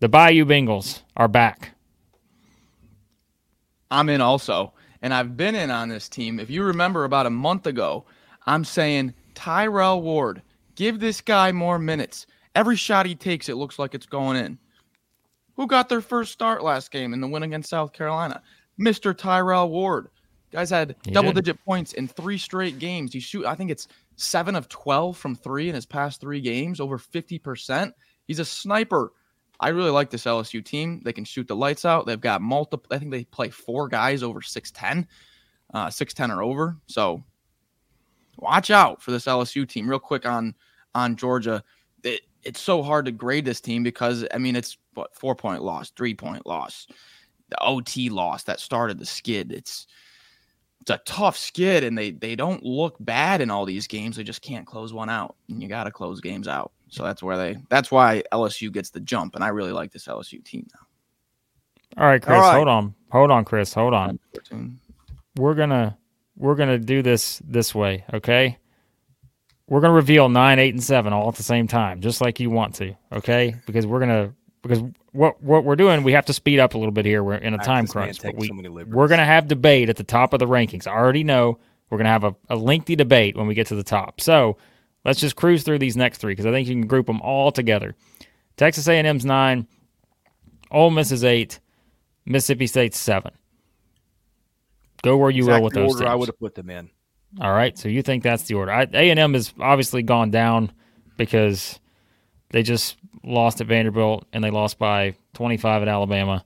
The 0.00 0.08
Bayou 0.08 0.44
Bengals 0.44 1.02
are 1.16 1.28
back. 1.28 1.72
I'm 3.90 4.08
in 4.08 4.20
also. 4.20 4.72
And 5.02 5.14
I've 5.14 5.36
been 5.36 5.54
in 5.54 5.70
on 5.70 5.88
this 5.88 6.08
team. 6.08 6.38
If 6.38 6.50
you 6.50 6.62
remember 6.62 7.04
about 7.04 7.26
a 7.26 7.30
month 7.30 7.66
ago, 7.66 8.04
I'm 8.46 8.64
saying 8.64 9.14
Tyrell 9.34 10.02
Ward, 10.02 10.42
give 10.74 11.00
this 11.00 11.20
guy 11.20 11.52
more 11.52 11.78
minutes. 11.78 12.26
Every 12.54 12.76
shot 12.76 13.06
he 13.06 13.14
takes, 13.14 13.48
it 13.48 13.56
looks 13.56 13.78
like 13.78 13.94
it's 13.94 14.06
going 14.06 14.36
in. 14.36 14.58
Who 15.56 15.66
got 15.66 15.88
their 15.88 16.00
first 16.00 16.32
start 16.32 16.62
last 16.62 16.90
game 16.90 17.14
in 17.14 17.20
the 17.20 17.28
win 17.28 17.42
against 17.42 17.70
South 17.70 17.92
Carolina? 17.92 18.42
Mr. 18.80 19.16
Tyrell 19.16 19.70
Ward. 19.70 20.08
Guys 20.52 20.70
had 20.70 20.96
double 21.02 21.32
digit 21.32 21.62
points 21.64 21.92
in 21.92 22.08
three 22.08 22.38
straight 22.38 22.78
games. 22.78 23.12
He 23.12 23.20
shoot, 23.20 23.46
I 23.46 23.54
think 23.54 23.70
it's 23.70 23.86
seven 24.20 24.54
of 24.54 24.68
12 24.68 25.16
from 25.16 25.34
three 25.34 25.68
in 25.68 25.74
his 25.74 25.86
past 25.86 26.20
three 26.20 26.40
games, 26.40 26.78
over 26.78 26.98
50%. 26.98 27.92
He's 28.26 28.38
a 28.38 28.44
sniper. 28.44 29.12
I 29.58 29.70
really 29.70 29.90
like 29.90 30.10
this 30.10 30.24
LSU 30.24 30.64
team. 30.64 31.00
They 31.04 31.12
can 31.12 31.24
shoot 31.24 31.48
the 31.48 31.56
lights 31.56 31.84
out. 31.84 32.06
They've 32.06 32.20
got 32.20 32.42
multiple, 32.42 32.86
I 32.94 32.98
think 32.98 33.10
they 33.10 33.24
play 33.24 33.48
four 33.48 33.88
guys 33.88 34.22
over 34.22 34.40
6'10, 34.40 35.06
uh, 35.72 35.86
6'10 35.86 36.36
or 36.36 36.42
over. 36.42 36.76
So 36.86 37.22
watch 38.36 38.70
out 38.70 39.02
for 39.02 39.10
this 39.10 39.24
LSU 39.24 39.66
team. 39.66 39.88
Real 39.88 39.98
quick 39.98 40.26
on 40.26 40.54
on 40.94 41.16
Georgia. 41.16 41.62
It, 42.02 42.20
it's 42.42 42.60
so 42.60 42.82
hard 42.82 43.06
to 43.06 43.12
grade 43.12 43.44
this 43.44 43.60
team 43.60 43.82
because, 43.82 44.26
I 44.34 44.38
mean, 44.38 44.56
it's 44.56 44.76
what, 44.94 45.14
four 45.14 45.34
point 45.34 45.62
loss, 45.62 45.90
three 45.90 46.14
point 46.14 46.46
loss, 46.46 46.86
the 47.48 47.62
OT 47.62 48.10
loss 48.10 48.44
that 48.44 48.60
started 48.60 48.98
the 48.98 49.06
skid. 49.06 49.52
It's, 49.52 49.86
it's 50.80 50.90
a 50.90 50.98
tough 51.04 51.36
skid 51.36 51.84
and 51.84 51.96
they 51.96 52.10
they 52.10 52.34
don't 52.34 52.62
look 52.64 52.96
bad 53.00 53.40
in 53.40 53.50
all 53.50 53.66
these 53.66 53.86
games. 53.86 54.16
They 54.16 54.24
just 54.24 54.42
can't 54.42 54.66
close 54.66 54.92
one 54.92 55.10
out. 55.10 55.36
And 55.48 55.62
you 55.62 55.68
got 55.68 55.84
to 55.84 55.90
close 55.90 56.20
games 56.20 56.48
out. 56.48 56.72
So 56.88 57.02
that's 57.02 57.22
where 57.22 57.36
they 57.36 57.58
that's 57.68 57.90
why 57.90 58.22
LSU 58.32 58.72
gets 58.72 58.90
the 58.90 59.00
jump 59.00 59.34
and 59.34 59.44
I 59.44 59.48
really 59.48 59.72
like 59.72 59.92
this 59.92 60.06
LSU 60.06 60.42
team 60.44 60.66
now. 60.74 62.02
All 62.02 62.06
right, 62.08 62.22
Chris, 62.22 62.36
all 62.36 62.42
right. 62.42 62.56
hold 62.56 62.68
on. 62.68 62.94
Hold 63.10 63.30
on, 63.30 63.44
Chris. 63.44 63.74
Hold 63.74 63.94
on. 63.94 64.18
We're 65.36 65.54
going 65.54 65.70
to 65.70 65.96
we're 66.36 66.54
going 66.54 66.68
to 66.68 66.78
do 66.78 67.02
this 67.02 67.42
this 67.44 67.74
way, 67.74 68.04
okay? 68.14 68.56
We're 69.68 69.80
going 69.80 69.90
to 69.90 69.96
reveal 69.96 70.28
9, 70.28 70.58
8 70.58 70.74
and 70.74 70.82
7 70.82 71.12
all 71.12 71.28
at 71.28 71.36
the 71.36 71.42
same 71.42 71.68
time, 71.68 72.00
just 72.00 72.20
like 72.20 72.40
you 72.40 72.50
want 72.50 72.74
to, 72.76 72.94
okay? 73.12 73.54
Because 73.66 73.86
we're 73.86 74.00
going 74.00 74.08
to 74.28 74.34
because 74.62 74.82
what 75.12 75.42
what 75.42 75.64
we're 75.64 75.76
doing, 75.76 76.02
we 76.02 76.12
have 76.12 76.26
to 76.26 76.32
speed 76.32 76.60
up 76.60 76.74
a 76.74 76.78
little 76.78 76.92
bit 76.92 77.04
here. 77.04 77.22
We're 77.22 77.34
in 77.34 77.54
a 77.54 77.58
time 77.58 77.86
crunch, 77.86 78.22
but 78.22 78.36
we 78.36 78.48
so 78.48 78.54
we're 78.54 79.08
going 79.08 79.18
to 79.18 79.24
have 79.24 79.48
debate 79.48 79.88
at 79.88 79.96
the 79.96 80.04
top 80.04 80.32
of 80.32 80.38
the 80.38 80.46
rankings. 80.46 80.86
I 80.86 80.92
already 80.92 81.24
know 81.24 81.58
we're 81.88 81.98
going 81.98 82.06
to 82.06 82.10
have 82.10 82.24
a, 82.24 82.36
a 82.48 82.56
lengthy 82.56 82.96
debate 82.96 83.36
when 83.36 83.46
we 83.46 83.54
get 83.54 83.66
to 83.68 83.74
the 83.74 83.82
top. 83.82 84.20
So 84.20 84.56
let's 85.04 85.20
just 85.20 85.36
cruise 85.36 85.62
through 85.64 85.78
these 85.78 85.96
next 85.96 86.18
three 86.18 86.32
because 86.32 86.46
I 86.46 86.52
think 86.52 86.68
you 86.68 86.74
can 86.74 86.86
group 86.86 87.06
them 87.06 87.20
all 87.20 87.50
together. 87.50 87.96
Texas 88.56 88.86
A&M's 88.88 89.24
nine, 89.24 89.66
Ole 90.70 90.90
Miss 90.90 91.10
is 91.10 91.24
eight, 91.24 91.60
Mississippi 92.24 92.66
State's 92.66 92.98
seven. 92.98 93.32
Go 95.02 95.16
where 95.16 95.30
you 95.30 95.44
exactly 95.44 95.60
will 95.60 95.64
with 95.64 95.74
those. 95.74 95.92
Order 95.94 96.04
teams. 96.04 96.10
I 96.10 96.14
would 96.14 96.28
have 96.28 96.38
put 96.38 96.54
them 96.54 96.70
in. 96.70 96.90
All 97.40 97.52
right, 97.52 97.78
so 97.78 97.88
you 97.88 98.02
think 98.02 98.22
that's 98.22 98.42
the 98.44 98.54
order? 98.54 98.72
A 98.72 99.10
and 99.10 99.18
M 99.18 99.34
has 99.34 99.54
obviously 99.60 100.02
gone 100.02 100.30
down 100.30 100.72
because 101.16 101.78
they 102.50 102.62
just 102.62 102.96
lost 103.24 103.60
at 103.60 103.66
Vanderbilt, 103.66 104.26
and 104.32 104.42
they 104.42 104.50
lost 104.50 104.78
by 104.78 105.14
25 105.34 105.82
at 105.82 105.88
Alabama. 105.88 106.44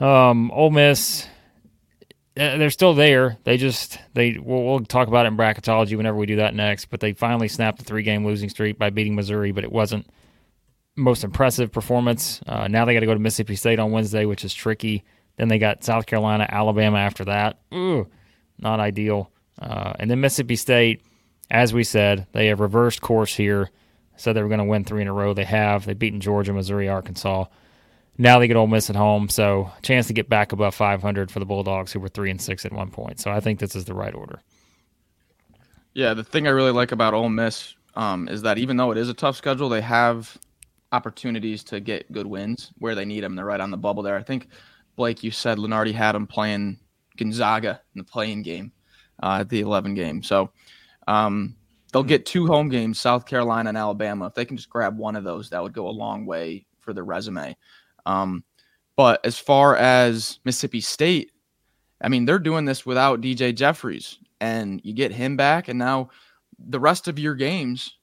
Um, 0.00 0.50
Ole 0.50 0.70
Miss, 0.70 1.26
uh, 2.36 2.58
they're 2.58 2.70
still 2.70 2.94
there. 2.94 3.38
They 3.44 3.56
just 3.56 3.98
they 4.14 4.38
we'll, 4.38 4.62
we'll 4.62 4.80
talk 4.80 5.08
about 5.08 5.24
it 5.24 5.28
in 5.28 5.36
bracketology 5.36 5.96
whenever 5.96 6.16
we 6.16 6.26
do 6.26 6.36
that 6.36 6.54
next. 6.54 6.86
But 6.86 7.00
they 7.00 7.12
finally 7.12 7.48
snapped 7.48 7.78
the 7.78 7.84
three 7.84 8.02
game 8.02 8.24
losing 8.26 8.48
streak 8.48 8.78
by 8.78 8.90
beating 8.90 9.14
Missouri, 9.14 9.52
but 9.52 9.64
it 9.64 9.72
wasn't 9.72 10.06
most 10.96 11.24
impressive 11.24 11.72
performance. 11.72 12.40
Uh, 12.46 12.68
now 12.68 12.84
they 12.84 12.94
got 12.94 13.00
to 13.00 13.06
go 13.06 13.14
to 13.14 13.20
Mississippi 13.20 13.56
State 13.56 13.78
on 13.78 13.90
Wednesday, 13.90 14.24
which 14.24 14.44
is 14.44 14.52
tricky. 14.52 15.04
Then 15.36 15.48
they 15.48 15.58
got 15.58 15.84
South 15.84 16.06
Carolina, 16.06 16.46
Alabama 16.48 16.98
after 16.98 17.24
that. 17.26 17.58
Ooh, 17.74 18.06
not 18.58 18.80
ideal. 18.80 19.30
Uh, 19.60 19.94
and 19.98 20.10
then 20.10 20.20
Mississippi 20.20 20.56
State, 20.56 21.02
as 21.50 21.72
we 21.72 21.84
said, 21.84 22.26
they 22.32 22.46
have 22.48 22.60
reversed 22.60 23.00
course 23.00 23.34
here. 23.34 23.70
Said 24.16 24.34
they 24.34 24.42
were 24.42 24.48
going 24.48 24.58
to 24.58 24.64
win 24.64 24.84
three 24.84 25.02
in 25.02 25.08
a 25.08 25.12
row. 25.12 25.34
They 25.34 25.44
have. 25.44 25.86
They've 25.86 25.98
beaten 25.98 26.20
Georgia, 26.20 26.52
Missouri, 26.52 26.88
Arkansas. 26.88 27.46
Now 28.18 28.38
they 28.38 28.48
get 28.48 28.56
Ole 28.56 28.66
Miss 28.66 28.88
at 28.88 28.96
home, 28.96 29.28
so 29.28 29.70
chance 29.82 30.06
to 30.06 30.14
get 30.14 30.28
back 30.28 30.52
above 30.52 30.74
500 30.74 31.30
for 31.30 31.38
the 31.38 31.44
Bulldogs, 31.44 31.92
who 31.92 32.00
were 32.00 32.08
three 32.08 32.30
and 32.30 32.40
six 32.40 32.64
at 32.64 32.72
one 32.72 32.90
point. 32.90 33.20
So 33.20 33.30
I 33.30 33.40
think 33.40 33.60
this 33.60 33.76
is 33.76 33.84
the 33.84 33.94
right 33.94 34.14
order. 34.14 34.40
Yeah, 35.92 36.14
the 36.14 36.24
thing 36.24 36.46
I 36.46 36.50
really 36.50 36.72
like 36.72 36.92
about 36.92 37.12
Ole 37.12 37.28
Miss 37.28 37.74
um, 37.94 38.28
is 38.28 38.42
that 38.42 38.58
even 38.58 38.76
though 38.76 38.90
it 38.90 38.98
is 38.98 39.08
a 39.08 39.14
tough 39.14 39.36
schedule, 39.36 39.68
they 39.68 39.82
have 39.82 40.36
opportunities 40.92 41.62
to 41.64 41.80
get 41.80 42.10
good 42.12 42.26
wins 42.26 42.72
where 42.78 42.94
they 42.94 43.04
need 43.04 43.22
them. 43.22 43.34
They're 43.34 43.44
right 43.44 43.60
on 43.60 43.70
the 43.70 43.76
bubble 43.76 44.02
there. 44.02 44.16
I 44.16 44.22
think 44.22 44.48
Blake, 44.96 45.22
you 45.22 45.30
said 45.30 45.58
Lunardi 45.58 45.92
had 45.92 46.12
them 46.12 46.26
playing 46.26 46.78
Gonzaga 47.16 47.80
in 47.94 47.98
the 47.98 48.04
playing 48.04 48.42
game 48.42 48.72
uh, 49.22 49.38
at 49.40 49.48
the 49.48 49.60
11 49.60 49.94
game. 49.94 50.22
So 50.22 50.50
um, 51.06 51.54
they'll 51.96 52.02
get 52.02 52.26
two 52.26 52.46
home 52.46 52.68
games, 52.68 53.00
South 53.00 53.24
Carolina 53.24 53.70
and 53.70 53.78
Alabama. 53.78 54.26
If 54.26 54.34
they 54.34 54.44
can 54.44 54.58
just 54.58 54.68
grab 54.68 54.98
one 54.98 55.16
of 55.16 55.24
those, 55.24 55.48
that 55.48 55.62
would 55.62 55.72
go 55.72 55.88
a 55.88 55.90
long 55.90 56.26
way 56.26 56.66
for 56.80 56.92
their 56.92 57.06
resume. 57.06 57.56
Um, 58.04 58.44
but 58.96 59.24
as 59.24 59.38
far 59.38 59.76
as 59.76 60.38
Mississippi 60.44 60.82
State, 60.82 61.32
I 62.02 62.10
mean, 62.10 62.26
they're 62.26 62.38
doing 62.38 62.66
this 62.66 62.84
without 62.84 63.22
DJ 63.22 63.54
Jeffries, 63.54 64.18
and 64.42 64.78
you 64.84 64.92
get 64.92 65.10
him 65.10 65.38
back, 65.38 65.68
and 65.68 65.78
now 65.78 66.10
the 66.58 66.78
rest 66.78 67.08
of 67.08 67.18
your 67.18 67.34
games 67.34 67.96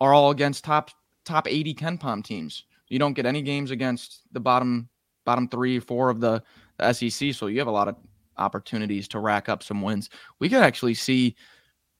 are 0.00 0.14
all 0.14 0.30
against 0.30 0.62
top 0.62 0.92
top 1.24 1.48
80 1.48 1.74
KenPom 1.74 2.22
teams. 2.22 2.66
You 2.86 3.00
don't 3.00 3.14
get 3.14 3.26
any 3.26 3.42
games 3.42 3.72
against 3.72 4.22
the 4.30 4.38
bottom 4.38 4.88
bottom 5.24 5.48
three, 5.48 5.80
four 5.80 6.08
of 6.08 6.20
the, 6.20 6.40
the 6.78 6.92
SEC, 6.92 7.34
so 7.34 7.48
you 7.48 7.58
have 7.58 7.66
a 7.66 7.72
lot 7.72 7.88
of 7.88 7.96
opportunities 8.38 9.08
to 9.08 9.18
rack 9.18 9.48
up 9.48 9.64
some 9.64 9.82
wins. 9.82 10.08
We 10.38 10.48
could 10.48 10.62
actually 10.62 10.94
see 10.94 11.34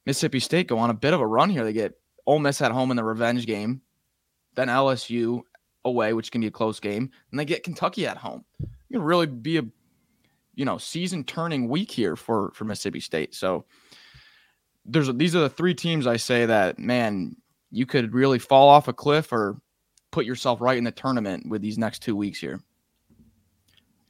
Mississippi 0.06 0.40
State 0.40 0.68
go 0.68 0.78
on 0.78 0.90
a 0.90 0.94
bit 0.94 1.14
of 1.14 1.20
a 1.20 1.26
run 1.26 1.50
here. 1.50 1.64
They 1.64 1.72
get 1.72 1.94
Ole 2.26 2.38
Miss 2.38 2.60
at 2.60 2.72
home 2.72 2.90
in 2.90 2.96
the 2.96 3.04
revenge 3.04 3.46
game, 3.46 3.82
then 4.54 4.68
LSU 4.68 5.42
away, 5.84 6.12
which 6.12 6.30
can 6.30 6.40
be 6.40 6.46
a 6.46 6.52
close 6.52 6.80
game, 6.80 7.10
and 7.30 7.40
they 7.40 7.44
get 7.44 7.62
Kentucky 7.62 8.06
at 8.06 8.16
home. 8.16 8.44
It 8.60 8.94
can 8.94 9.02
really 9.02 9.26
be 9.26 9.58
a 9.58 9.62
you 10.54 10.64
know 10.64 10.78
season 10.78 11.24
turning 11.24 11.68
week 11.68 11.90
here 11.90 12.16
for 12.16 12.52
for 12.54 12.64
Mississippi 12.64 13.00
State. 13.00 13.34
So 13.34 13.64
there's 14.84 15.12
these 15.14 15.36
are 15.36 15.40
the 15.40 15.48
three 15.48 15.74
teams 15.74 16.06
I 16.06 16.16
say 16.16 16.46
that 16.46 16.78
man 16.78 17.36
you 17.70 17.86
could 17.86 18.14
really 18.14 18.38
fall 18.38 18.68
off 18.68 18.88
a 18.88 18.92
cliff 18.92 19.32
or 19.32 19.60
put 20.10 20.26
yourself 20.26 20.60
right 20.60 20.76
in 20.76 20.84
the 20.84 20.90
tournament 20.90 21.48
with 21.48 21.62
these 21.62 21.78
next 21.78 22.02
two 22.02 22.16
weeks 22.16 22.40
here. 22.40 22.60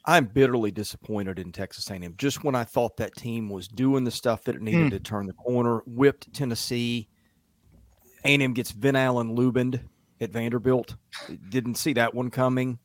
I'm 0.05 0.27
bitterly 0.27 0.71
disappointed 0.71 1.39
in 1.39 1.53
Texas 1.53 1.91
A&M. 1.91 2.15
Just 2.17 2.43
when 2.43 2.55
I 2.55 2.65
thought 2.65 2.97
that 2.97 3.15
team 3.17 3.49
was 3.49 3.69
doing 3.69 4.05
the 4.05 4.11
stuff 4.11 4.45
that 4.45 4.55
it 4.55 4.63
needed 4.63 4.87
mm. 4.87 4.91
to 4.91 5.01
turn 5.01 5.27
the 5.27 5.33
corner, 5.35 5.83
whipped 5.87 6.33
Tennessee. 6.33 7.09
A&M 8.25 8.53
gets 8.55 8.71
Ven-Allen 8.71 9.35
Lubin 9.35 9.89
at 10.21 10.31
Vanderbilt. 10.31 10.97
Didn't 11.49 11.77
see 11.77 11.95
that 11.95 12.15
one 12.15 12.31
coming, 12.31 12.79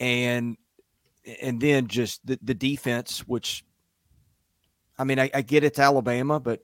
and 0.00 0.56
and 1.42 1.60
then 1.60 1.86
just 1.86 2.26
the, 2.26 2.38
the 2.42 2.54
defense, 2.54 3.20
which 3.26 3.64
I 4.98 5.04
mean, 5.04 5.18
I, 5.18 5.30
I 5.32 5.42
get 5.42 5.64
it's 5.64 5.78
Alabama, 5.78 6.40
but 6.40 6.60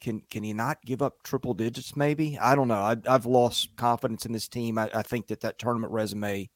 can 0.00 0.22
can 0.30 0.42
he 0.42 0.52
not 0.52 0.78
give 0.84 1.02
up 1.02 1.22
triple 1.22 1.54
digits? 1.54 1.94
Maybe 1.94 2.38
I 2.38 2.54
don't 2.54 2.68
know. 2.68 2.74
I, 2.74 2.96
have 3.04 3.26
lost 3.26 3.76
confidence 3.76 4.26
in 4.26 4.32
this 4.32 4.48
team. 4.48 4.78
I, 4.78 4.90
I, 4.94 5.02
think 5.02 5.26
that 5.28 5.40
that 5.40 5.58
tournament 5.58 5.92
resume 5.92 6.48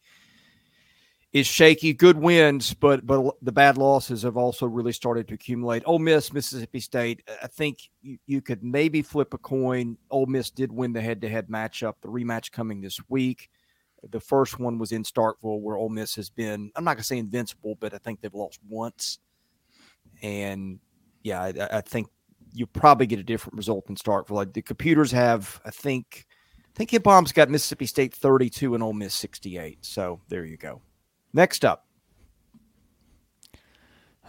is 1.35 1.49
shaky. 1.49 1.93
Good 1.93 2.17
wins, 2.17 2.73
but 2.73 3.05
but 3.05 3.35
the 3.43 3.53
bad 3.53 3.77
losses 3.77 4.23
have 4.23 4.37
also 4.37 4.67
really 4.67 4.93
started 4.93 5.29
to 5.29 5.35
accumulate. 5.35 5.83
Ole 5.85 5.99
Miss, 5.99 6.33
Mississippi 6.33 6.81
State. 6.81 7.23
I 7.43 7.49
think 7.49 7.91
you, 8.01 8.19
you 8.27 8.41
could 8.41 8.63
maybe 8.63 9.03
flip 9.03 9.35
a 9.35 9.39
coin. 9.39 9.99
Ole 10.11 10.27
Miss 10.27 10.51
did 10.51 10.73
win 10.73 10.93
the 10.93 11.03
head 11.03 11.21
to 11.21 11.29
head 11.29 11.49
matchup. 11.49 11.95
The 12.01 12.09
rematch 12.09 12.53
coming 12.53 12.81
this 12.81 13.01
week. 13.09 13.51
The 14.11 14.21
first 14.21 14.61
one 14.61 14.79
was 14.79 14.93
in 14.93 15.03
Starkville, 15.03 15.61
where 15.61 15.77
Ole 15.77 15.89
Miss 15.89 16.15
has 16.15 16.31
been. 16.31 16.71
I'm 16.77 16.85
not 16.85 16.95
gonna 16.95 17.03
say 17.03 17.19
invincible, 17.19 17.77
but 17.81 17.93
I 17.93 17.99
think 17.99 18.21
they've 18.21 18.33
lost 18.33 18.61
once. 18.69 19.19
And 20.23 20.79
yeah, 21.25 21.43
I, 21.43 21.79
I 21.79 21.81
think 21.81 22.07
you 22.53 22.67
probably 22.67 23.07
get 23.07 23.19
a 23.19 23.25
different 23.25 23.57
result 23.57 23.89
in 23.89 23.97
Starkville. 23.97 24.53
The 24.53 24.63
computers 24.63 25.11
have, 25.11 25.61
I 25.65 25.71
think, 25.71 26.27
I 26.61 26.77
think 26.77 26.91
KenPom's 26.91 27.33
got 27.33 27.51
Mississippi 27.51 27.87
State 27.87 28.15
32 28.15 28.75
and 28.75 28.83
Ole 28.85 28.93
Miss 28.93 29.15
68. 29.15 29.85
So 29.85 30.21
there 30.29 30.45
you 30.45 30.57
go. 30.57 30.81
Next 31.35 31.65
up. 31.65 31.85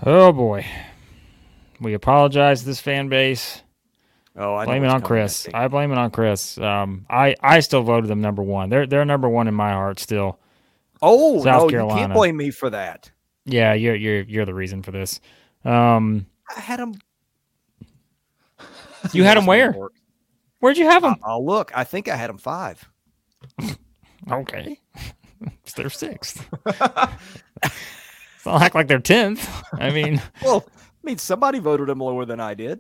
Oh 0.05 0.33
boy, 0.33 0.65
we 1.79 1.93
apologize 1.93 2.59
to 2.59 2.65
this 2.65 2.81
fan 2.81 3.07
base. 3.07 3.61
Oh, 4.35 4.55
I 4.55 4.65
blame 4.65 4.83
it 4.83 4.89
on 4.89 5.01
Chris. 5.01 5.47
I 5.53 5.69
blame 5.69 5.93
it 5.93 5.97
on 5.97 6.11
Chris. 6.11 6.57
Um, 6.57 7.05
I 7.09 7.35
I 7.39 7.61
still 7.61 7.83
voted 7.83 8.09
them 8.09 8.19
number 8.19 8.43
one. 8.43 8.69
They're 8.69 8.85
they're 8.85 9.05
number 9.05 9.29
one 9.29 9.47
in 9.47 9.53
my 9.53 9.71
heart 9.71 9.99
still. 9.99 10.39
Oh 11.01 11.41
South 11.41 11.63
no, 11.63 11.69
Carolina. 11.69 12.01
you 12.01 12.07
can't 12.07 12.13
blame 12.13 12.35
me 12.35 12.51
for 12.51 12.69
that. 12.71 13.09
Yeah, 13.45 13.73
you're 13.73 13.95
you're 13.95 14.23
you're 14.23 14.45
the 14.45 14.53
reason 14.53 14.83
for 14.83 14.91
this. 14.91 15.21
Um, 15.63 16.25
I 16.53 16.59
had 16.59 16.79
them 16.79 16.99
you 19.13 19.23
had 19.23 19.37
them 19.37 19.45
where? 19.45 19.75
Where'd 20.59 20.77
you 20.77 20.85
have 20.85 21.03
them? 21.03 21.15
I'll 21.23 21.45
look. 21.45 21.71
I 21.75 21.83
think 21.83 22.07
I 22.07 22.15
had 22.15 22.29
them 22.29 22.37
five. 22.37 22.89
okay. 24.31 24.79
It's 25.63 25.73
their 25.73 25.89
sixth. 25.89 26.45
it's 26.65 28.45
not 28.45 28.61
act 28.61 28.75
like 28.75 28.87
they're 28.87 28.99
tenth. 28.99 29.49
I 29.73 29.89
mean, 29.91 30.21
well, 30.43 30.65
I 30.77 30.81
mean, 31.03 31.17
somebody 31.17 31.59
voted 31.59 31.89
him 31.89 31.99
lower 31.99 32.25
than 32.25 32.39
I 32.39 32.53
did. 32.53 32.79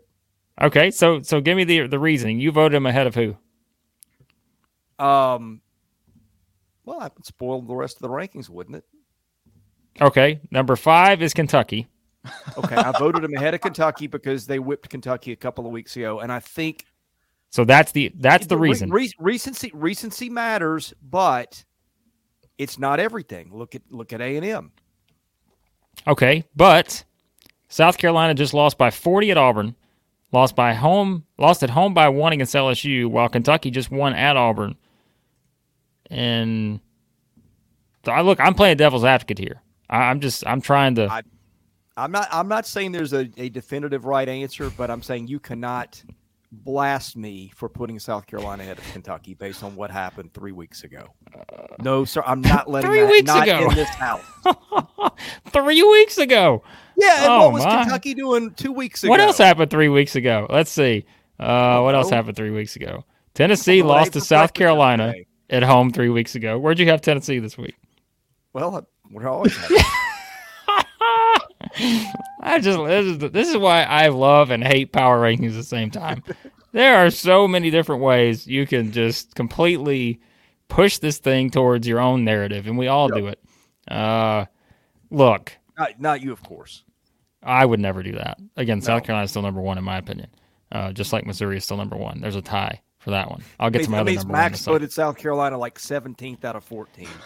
Okay, 0.61 0.91
so 0.91 1.21
so 1.21 1.41
give 1.41 1.57
me 1.57 1.63
the 1.63 1.87
the 1.87 1.99
reasoning. 1.99 2.39
You 2.39 2.51
voted 2.51 2.75
him 2.75 2.85
ahead 2.85 3.07
of 3.07 3.15
who? 3.15 3.35
Um. 4.97 5.61
Well, 6.85 6.99
I 6.99 7.09
would 7.15 7.25
spoil 7.25 7.61
the 7.61 7.75
rest 7.75 7.97
of 7.97 8.03
the 8.03 8.09
rankings, 8.09 8.47
wouldn't 8.47 8.77
it? 8.77 8.85
Okay, 9.99 10.39
number 10.51 10.75
five 10.75 11.21
is 11.21 11.33
Kentucky 11.33 11.87
okay, 12.57 12.75
I 12.75 12.91
voted 12.97 13.23
him 13.23 13.33
ahead 13.35 13.53
of 13.53 13.61
Kentucky 13.61 14.07
because 14.07 14.47
they 14.47 14.59
whipped 14.59 14.89
Kentucky 14.89 15.31
a 15.31 15.35
couple 15.35 15.65
of 15.65 15.71
weeks 15.71 15.95
ago, 15.95 16.19
and 16.19 16.31
I 16.31 16.39
think 16.39 16.85
so. 17.49 17.65
That's 17.65 17.91
the 17.91 18.11
that's 18.15 18.47
the 18.47 18.57
reason. 18.57 18.89
Re- 18.89 19.11
recency 19.19 19.71
recency 19.73 20.29
matters, 20.29 20.93
but 21.01 21.63
it's 22.57 22.79
not 22.79 22.99
everything. 22.99 23.51
Look 23.53 23.75
at 23.75 23.81
look 23.89 24.13
at 24.13 24.21
A 24.21 24.35
and 24.35 24.45
M. 24.45 24.71
Okay, 26.07 26.43
but 26.55 27.03
South 27.67 27.97
Carolina 27.97 28.33
just 28.33 28.53
lost 28.53 28.77
by 28.77 28.91
forty 28.91 29.31
at 29.31 29.37
Auburn, 29.37 29.75
lost 30.31 30.55
by 30.55 30.73
home, 30.73 31.25
lost 31.37 31.63
at 31.63 31.69
home 31.69 31.93
by 31.93 32.09
one 32.09 32.33
against 32.33 32.53
LSU, 32.53 33.07
while 33.07 33.29
Kentucky 33.29 33.71
just 33.71 33.91
won 33.91 34.13
at 34.13 34.37
Auburn. 34.37 34.75
And 36.09 36.79
I 38.05 38.21
look, 38.21 38.39
I'm 38.39 38.53
playing 38.53 38.77
devil's 38.77 39.05
advocate 39.05 39.39
here. 39.39 39.61
I, 39.89 40.11
am 40.11 40.19
just 40.19 40.45
I'm 40.45 40.61
trying 40.61 40.95
to. 40.95 41.11
I, 41.11 41.21
I'm 41.97 42.11
not. 42.11 42.27
I'm 42.31 42.47
not 42.47 42.65
saying 42.65 42.91
there's 42.91 43.13
a, 43.13 43.29
a 43.37 43.49
definitive 43.49 44.05
right 44.05 44.27
answer, 44.27 44.69
but 44.69 44.91
I'm 44.91 45.01
saying 45.01 45.27
you 45.27 45.39
cannot 45.39 46.03
blast 46.63 47.15
me 47.15 47.51
for 47.55 47.69
putting 47.69 47.99
South 47.99 48.25
Carolina 48.27 48.63
ahead 48.63 48.77
of 48.77 48.91
Kentucky 48.91 49.33
based 49.33 49.63
on 49.63 49.75
what 49.75 49.91
happened 49.91 50.33
three 50.33 50.51
weeks 50.51 50.83
ago. 50.83 51.13
No, 51.81 52.05
sir. 52.05 52.23
I'm 52.25 52.41
not 52.41 52.69
letting 52.69 52.89
three 52.89 53.01
that, 53.01 53.11
weeks 53.11 53.27
not 53.27 53.43
ago. 53.43 53.69
in 53.69 53.75
this 53.75 53.89
house. 53.89 54.23
three 55.51 55.83
weeks 55.83 56.17
ago. 56.17 56.63
Yeah. 56.97 57.23
And 57.23 57.31
oh, 57.31 57.39
what 57.39 57.53
was 57.53 57.65
my. 57.65 57.83
Kentucky 57.83 58.13
doing 58.13 58.53
two 58.53 58.71
weeks 58.71 59.03
ago? 59.03 59.09
What 59.09 59.19
else 59.19 59.37
happened 59.37 59.69
three 59.71 59.89
weeks 59.89 60.15
ago? 60.15 60.47
Let's 60.49 60.71
see. 60.71 61.05
Uh, 61.39 61.81
what 61.81 61.95
else 61.95 62.09
happened 62.09 62.37
three 62.37 62.51
weeks 62.51 62.75
ago? 62.75 63.03
Tennessee 63.33 63.83
lost 63.83 64.13
to 64.13 64.21
South 64.21 64.53
Carolina 64.53 65.13
at 65.49 65.63
home 65.63 65.91
three 65.91 66.09
weeks 66.09 66.35
ago. 66.35 66.57
Where'd 66.57 66.79
you 66.79 66.87
have 66.87 67.01
Tennessee 67.01 67.39
this 67.39 67.57
week? 67.57 67.75
Well, 68.53 68.87
we're 69.11 69.27
always. 69.27 69.57
I 72.41 72.59
just 72.59 72.77
this 72.85 73.05
is, 73.05 73.17
this 73.31 73.49
is 73.49 73.57
why 73.57 73.83
I 73.83 74.07
love 74.09 74.51
and 74.51 74.63
hate 74.63 74.91
power 74.91 75.19
rankings 75.19 75.49
at 75.49 75.55
the 75.55 75.63
same 75.63 75.91
time. 75.91 76.23
there 76.71 76.97
are 76.97 77.09
so 77.09 77.47
many 77.47 77.69
different 77.69 78.01
ways 78.01 78.47
you 78.47 78.65
can 78.65 78.91
just 78.91 79.35
completely 79.35 80.21
push 80.67 80.99
this 80.99 81.17
thing 81.17 81.49
towards 81.49 81.87
your 81.87 81.99
own 81.99 82.23
narrative, 82.23 82.67
and 82.67 82.77
we 82.77 82.87
all 82.87 83.09
yep. 83.09 83.17
do 83.17 83.27
it. 83.27 83.39
Uh, 83.93 84.45
look, 85.09 85.51
not, 85.77 85.99
not, 85.99 86.21
you, 86.21 86.31
of 86.31 86.41
course. 86.43 86.83
I 87.43 87.65
would 87.65 87.79
never 87.79 88.01
do 88.01 88.13
that. 88.13 88.39
Again, 88.57 88.79
no. 88.79 88.85
South 88.85 89.03
Carolina 89.03 89.25
is 89.25 89.31
still 89.31 89.43
number 89.43 89.61
one 89.61 89.77
in 89.77 89.83
my 89.83 89.97
opinion. 89.97 90.29
Uh, 90.71 90.91
just 90.91 91.13
like 91.13 91.25
Missouri 91.25 91.57
is 91.57 91.63
still 91.63 91.77
number 91.77 91.95
one. 91.95 92.19
There's 92.19 92.35
a 92.35 92.41
tie 92.41 92.81
for 92.99 93.11
that 93.11 93.29
one. 93.29 93.43
I'll 93.59 93.69
get 93.69 93.81
I 93.81 93.85
to 93.85 93.91
my 93.91 93.97
mean, 93.97 94.01
other 94.01 94.11
means 94.11 94.23
number 94.23 94.33
Max 94.33 94.65
voted 94.65 94.91
South 94.91 95.17
Carolina 95.17 95.57
like 95.57 95.77
17th 95.77 96.43
out 96.43 96.55
of 96.55 96.63
14. 96.63 97.07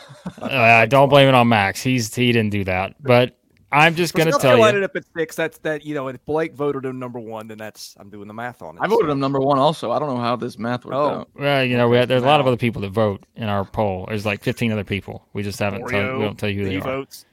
Uh, 0.41 0.45
I 0.45 0.85
don't 0.85 1.09
blame 1.09 1.27
it 1.27 1.33
on 1.33 1.49
Max. 1.49 1.81
He's 1.81 2.13
he 2.13 2.31
didn't 2.31 2.51
do 2.51 2.63
that, 2.63 2.95
but 3.01 3.37
I'm 3.71 3.93
just 3.95 4.13
going 4.15 4.25
to 4.27 4.31
South 4.33 4.41
tell 4.41 4.51
Carolina 4.51 4.79
you. 4.79 4.85
up 4.85 4.95
at 4.95 5.03
six. 5.15 5.35
That's 5.35 5.57
that. 5.59 5.85
You 5.85 5.93
know, 5.93 6.07
if 6.07 6.23
Blake 6.25 6.53
voted 6.55 6.85
him 6.85 6.97
number 6.99 7.19
one, 7.19 7.47
then 7.47 7.57
that's 7.59 7.95
I'm 7.99 8.09
doing 8.09 8.27
the 8.27 8.33
math 8.33 8.61
on 8.61 8.75
it. 8.77 8.81
I 8.81 8.87
voted 8.87 9.07
so- 9.07 9.11
him 9.11 9.19
number 9.19 9.39
one 9.39 9.59
also. 9.59 9.91
I 9.91 9.99
don't 9.99 10.09
know 10.09 10.21
how 10.21 10.35
this 10.35 10.57
math 10.57 10.85
worked 10.85 10.95
Oh. 10.95 11.09
out. 11.09 11.29
Well, 11.35 11.63
you 11.63 11.77
know, 11.77 11.87
we 11.87 11.97
have, 11.97 12.07
there's 12.07 12.23
a 12.23 12.25
lot 12.25 12.39
of 12.39 12.47
other 12.47 12.57
people 12.57 12.81
that 12.81 12.89
vote 12.89 13.23
in 13.35 13.43
our 13.49 13.65
poll. 13.65 14.05
There's 14.07 14.25
like 14.25 14.43
15 14.43 14.71
other 14.71 14.83
people. 14.83 15.25
We 15.33 15.43
just 15.43 15.59
haven't. 15.59 15.87
Tell, 15.87 16.17
we 16.17 16.23
don't 16.25 16.37
tell 16.39 16.49
you 16.49 16.59
who 16.61 16.65
they 16.65 16.71
he 16.71 16.77
are. 16.77 16.81
votes. 16.81 17.25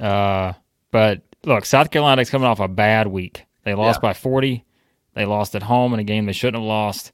Uh, 0.00 0.52
but 0.90 1.22
look, 1.44 1.64
South 1.64 1.90
Carolina's 1.90 2.30
coming 2.30 2.46
off 2.46 2.60
a 2.60 2.68
bad 2.68 3.08
week. 3.08 3.44
They 3.64 3.74
lost 3.74 4.00
by 4.00 4.12
40. 4.14 4.64
They 5.14 5.24
lost 5.26 5.54
at 5.54 5.62
home 5.62 5.94
in 5.94 6.00
a 6.00 6.04
game 6.04 6.26
they 6.26 6.32
shouldn't 6.32 6.62
have 6.62 6.66
lost. 6.68 7.12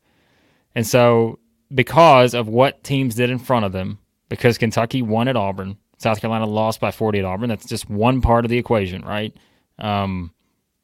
And 0.75 0.87
so, 0.87 1.38
because 1.75 2.35
of 2.35 2.49
what 2.49 2.83
teams 2.83 3.14
did 3.14 3.31
in 3.31 3.38
front 3.38 3.64
of 3.64 3.73
them, 3.73 3.99
because 4.29 4.59
Kentucky 4.59 5.02
won 5.02 5.29
at 5.29 5.37
Auburn, 5.37 5.76
South 6.00 6.21
Carolina 6.21 6.47
lost 6.47 6.80
by 6.80 6.90
40 6.90 7.21
at 7.21 7.25
Auburn. 7.25 7.49
That's 7.49 7.66
just 7.66 7.90
one 7.90 8.21
part 8.21 8.45
of 8.45 8.49
the 8.50 8.59
equation, 8.59 9.02
right? 9.02 9.37
Um, 9.78 10.33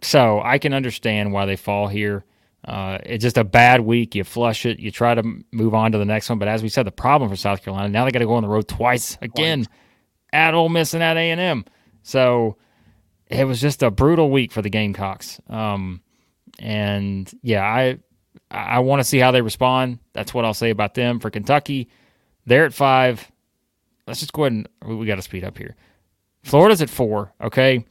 so 0.03 0.41
I 0.43 0.59
can 0.59 0.75
understand 0.75 1.33
why 1.33 1.47
they 1.47 1.57
fall 1.57 1.89
here. 1.89 2.25
Uh, 2.67 2.99
it's 3.05 3.23
just 3.23 3.39
a 3.39 3.45
bad 3.45 3.81
week. 3.81 4.15
You 4.15 4.25
flush 4.25 4.67
it. 4.67 4.79
You 4.79 4.91
try 4.91 5.15
to 5.15 5.23
move 5.53 5.75
on 5.75 5.93
to 5.93 5.99
the 5.99 6.05
next 6.05 6.29
one. 6.29 6.39
But 6.39 6.49
as 6.49 6.63
we 6.63 6.69
said, 6.69 6.87
the 6.87 6.93
problem 6.93 7.31
for 7.31 7.37
South 7.37 7.63
Carolina 7.63 7.89
now 7.89 8.05
they 8.05 8.11
got 8.11 8.19
to 8.19 8.27
go 8.27 8.35
on 8.35 8.43
the 8.43 8.49
road 8.49 8.69
twice 8.69 9.17
again 9.23 9.67
at 10.33 10.53
Ole 10.53 10.69
Miss 10.69 10.93
and 10.93 11.03
at 11.03 11.17
A 11.17 11.31
and 11.31 11.41
M. 11.41 11.65
So 12.03 12.57
it 13.29 13.45
was 13.45 13.61
just 13.61 13.83
a 13.83 13.91
brutal 13.91 14.31
week 14.31 14.53
for 14.53 14.63
the 14.63 14.71
Gamecocks. 14.71 15.41
Um, 15.49 16.03
and 16.59 17.33
yeah, 17.43 17.65
I 17.65 17.99
I 18.51 18.81
want 18.81 19.01
to 19.01 19.05
see 19.05 19.19
how 19.19 19.31
they 19.31 19.43
respond. 19.43 19.99
That's 20.13 20.35
what 20.35 20.45
I'll 20.45 20.55
say 20.55 20.71
about 20.71 20.95
them. 20.95 21.21
For 21.21 21.31
Kentucky, 21.31 21.89
they're 22.45 22.67
at 22.67 22.75
five. 22.75 23.31
Let's 24.07 24.21
just 24.21 24.33
go 24.33 24.45
ahead 24.45 24.53
and 24.53 24.99
we, 24.99 25.07
got 25.07 25.17
to 25.17 25.23
speed 25.23 25.45
up 25.45 25.59
here. 25.59 25.75
Florida's 26.43 26.83
at 26.83 26.91
four. 26.91 27.33
Okay, 27.41 27.85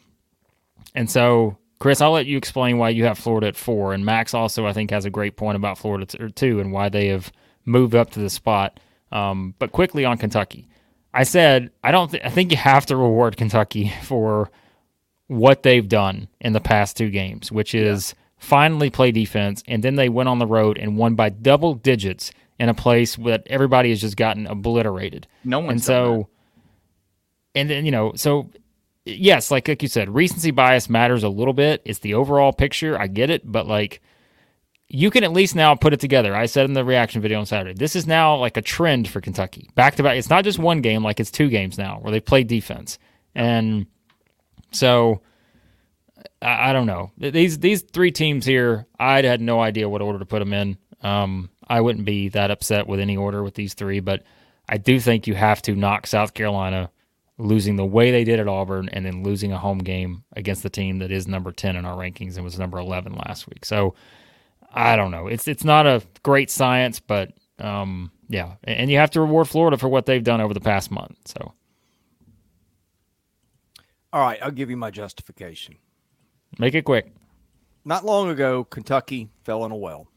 and 0.93 1.09
so 1.09 1.57
Chris, 1.79 2.01
I'll 2.01 2.11
let 2.11 2.25
you 2.25 2.37
explain 2.37 2.77
why 2.77 2.89
you 2.89 3.03
have 3.05 3.17
Florida 3.17 3.47
at 3.47 3.55
four, 3.55 3.93
and 3.93 4.05
Max 4.05 4.33
also 4.33 4.65
I 4.65 4.73
think 4.73 4.91
has 4.91 5.05
a 5.05 5.09
great 5.09 5.35
point 5.35 5.57
about 5.57 5.77
Florida 5.77 6.05
t- 6.05 6.17
or 6.19 6.59
and 6.59 6.71
why 6.71 6.89
they 6.89 7.07
have 7.07 7.31
moved 7.65 7.95
up 7.95 8.11
to 8.11 8.19
the 8.19 8.29
spot. 8.29 8.79
Um, 9.11 9.55
but 9.59 9.71
quickly 9.71 10.05
on 10.05 10.17
Kentucky, 10.17 10.67
I 11.13 11.23
said 11.23 11.71
I 11.83 11.91
don't. 11.91 12.11
Th- 12.11 12.23
I 12.23 12.29
think 12.29 12.51
you 12.51 12.57
have 12.57 12.85
to 12.87 12.95
reward 12.95 13.37
Kentucky 13.37 13.91
for 14.03 14.49
what 15.27 15.63
they've 15.63 15.87
done 15.87 16.27
in 16.39 16.53
the 16.53 16.61
past 16.61 16.95
two 16.95 17.09
games, 17.09 17.51
which 17.51 17.75
is 17.75 18.13
finally 18.37 18.89
play 18.89 19.11
defense, 19.11 19.63
and 19.67 19.83
then 19.83 19.95
they 19.95 20.09
went 20.09 20.29
on 20.29 20.39
the 20.39 20.47
road 20.47 20.77
and 20.77 20.97
won 20.97 21.15
by 21.15 21.29
double 21.29 21.73
digits 21.73 22.31
in 22.59 22.69
a 22.69 22.73
place 22.73 23.15
that 23.17 23.43
everybody 23.47 23.89
has 23.89 24.01
just 24.01 24.17
gotten 24.17 24.47
obliterated. 24.47 25.27
No 25.43 25.59
one. 25.59 25.71
And 25.71 25.83
so, 25.83 26.29
and 27.53 27.69
then 27.69 27.85
you 27.85 27.91
know, 27.91 28.13
so 28.15 28.49
yes, 29.05 29.51
like 29.51 29.67
like 29.67 29.81
you 29.81 29.89
said, 29.89 30.13
recency 30.13 30.51
bias 30.51 30.89
matters 30.89 31.23
a 31.23 31.29
little 31.29 31.53
bit. 31.53 31.81
It's 31.85 31.99
the 31.99 32.13
overall 32.13 32.53
picture. 32.53 32.99
I 32.99 33.07
get 33.07 33.29
it, 33.29 33.49
but 33.49 33.67
like 33.67 34.01
you 34.87 35.09
can 35.09 35.23
at 35.23 35.33
least 35.33 35.55
now 35.55 35.75
put 35.75 35.93
it 35.93 35.99
together. 35.99 36.35
I 36.35 36.45
said 36.45 36.65
in 36.65 36.73
the 36.73 36.85
reaction 36.85 37.21
video 37.21 37.39
on 37.39 37.45
Saturday, 37.45 37.73
this 37.73 37.95
is 37.95 38.05
now 38.05 38.35
like 38.35 38.57
a 38.57 38.61
trend 38.61 39.07
for 39.07 39.19
Kentucky. 39.19 39.69
Back 39.75 39.95
to 39.95 40.03
back. 40.03 40.17
It's 40.17 40.29
not 40.29 40.43
just 40.43 40.59
one 40.59 40.81
game, 40.81 41.03
like 41.03 41.19
it's 41.19 41.31
two 41.31 41.49
games 41.49 41.77
now 41.77 41.99
where 42.01 42.11
they 42.11 42.19
played 42.19 42.47
defense. 42.47 42.99
And 43.33 43.87
so 44.71 45.21
I, 46.41 46.69
I 46.69 46.73
don't 46.73 46.85
know. 46.85 47.11
These 47.17 47.59
these 47.59 47.81
three 47.81 48.11
teams 48.11 48.45
here, 48.45 48.87
I 48.99 49.21
had 49.21 49.41
no 49.41 49.59
idea 49.59 49.89
what 49.89 50.01
order 50.01 50.19
to 50.19 50.25
put 50.25 50.39
them 50.39 50.53
in. 50.53 50.77
Um, 51.01 51.49
I 51.67 51.81
wouldn't 51.81 52.05
be 52.05 52.29
that 52.29 52.51
upset 52.51 52.87
with 52.87 52.99
any 52.99 53.17
order 53.17 53.43
with 53.43 53.55
these 53.55 53.73
three, 53.73 53.99
but 53.99 54.23
I 54.69 54.77
do 54.77 54.99
think 54.99 55.27
you 55.27 55.35
have 55.35 55.61
to 55.63 55.75
knock 55.75 56.07
South 56.07 56.33
Carolina 56.33 56.89
losing 57.37 57.75
the 57.75 57.85
way 57.85 58.11
they 58.11 58.23
did 58.23 58.39
at 58.39 58.47
Auburn 58.47 58.89
and 58.89 59.05
then 59.05 59.23
losing 59.23 59.51
a 59.51 59.57
home 59.57 59.79
game 59.79 60.23
against 60.35 60.63
the 60.63 60.69
team 60.69 60.99
that 60.99 61.11
is 61.11 61.27
number 61.27 61.51
10 61.51 61.75
in 61.75 61.85
our 61.85 61.97
rankings 61.97 62.35
and 62.35 62.45
was 62.45 62.57
number 62.57 62.77
11 62.77 63.13
last 63.13 63.47
week. 63.47 63.65
So 63.65 63.93
I 64.73 64.95
don't 64.95 65.11
know. 65.11 65.27
It's 65.27 65.47
it's 65.47 65.63
not 65.63 65.85
a 65.85 66.01
great 66.23 66.49
science, 66.49 66.99
but 66.99 67.31
um, 67.59 68.11
yeah, 68.29 68.55
and 68.63 68.89
you 68.89 68.97
have 68.97 69.11
to 69.11 69.21
reward 69.21 69.47
Florida 69.47 69.77
for 69.77 69.87
what 69.87 70.05
they've 70.05 70.23
done 70.23 70.41
over 70.41 70.53
the 70.53 70.61
past 70.61 70.91
month. 70.91 71.17
So 71.25 71.53
All 74.11 74.21
right, 74.21 74.39
I'll 74.41 74.51
give 74.51 74.69
you 74.69 74.77
my 74.77 74.91
justification. 74.91 75.75
make 76.57 76.73
it 76.73 76.83
quick. 76.83 77.11
Not 77.83 78.03
long 78.03 78.29
ago, 78.29 78.63
Kentucky 78.63 79.29
fell 79.43 79.65
in 79.65 79.71
a 79.71 79.75
well. 79.75 80.07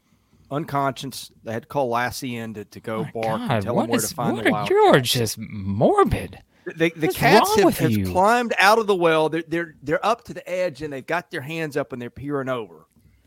Unconscious, 0.51 1.31
they 1.43 1.53
had 1.53 1.63
to 1.63 1.67
call 1.67 1.89
Lassie 1.89 2.35
in 2.35 2.53
to, 2.55 2.65
to 2.65 2.79
go 2.79 3.05
bark 3.13 3.41
and 3.41 3.63
tell 3.63 3.79
him 3.79 3.89
where 3.89 3.99
is- 3.99 4.09
to 4.09 4.15
find 4.15 4.35
what 4.37 4.45
the 4.45 4.51
wild. 4.51 4.69
you're 4.69 4.99
just 4.99 5.37
morbid. 5.37 6.39
The, 6.65 6.91
the 6.95 7.07
What's 7.07 7.17
cats 7.17 7.55
have, 7.55 7.77
have 7.77 8.05
climbed 8.11 8.53
out 8.59 8.77
of 8.77 8.85
the 8.85 8.95
well. 8.95 9.29
They're, 9.29 9.43
they're 9.47 9.75
they're 9.81 10.05
up 10.05 10.23
to 10.25 10.33
the 10.33 10.47
edge 10.47 10.81
and 10.83 10.93
they've 10.93 11.05
got 11.05 11.31
their 11.31 11.41
hands 11.41 11.75
up 11.77 11.93
and 11.93 12.01
they're 12.01 12.11
peering 12.11 12.49
over. 12.49 12.85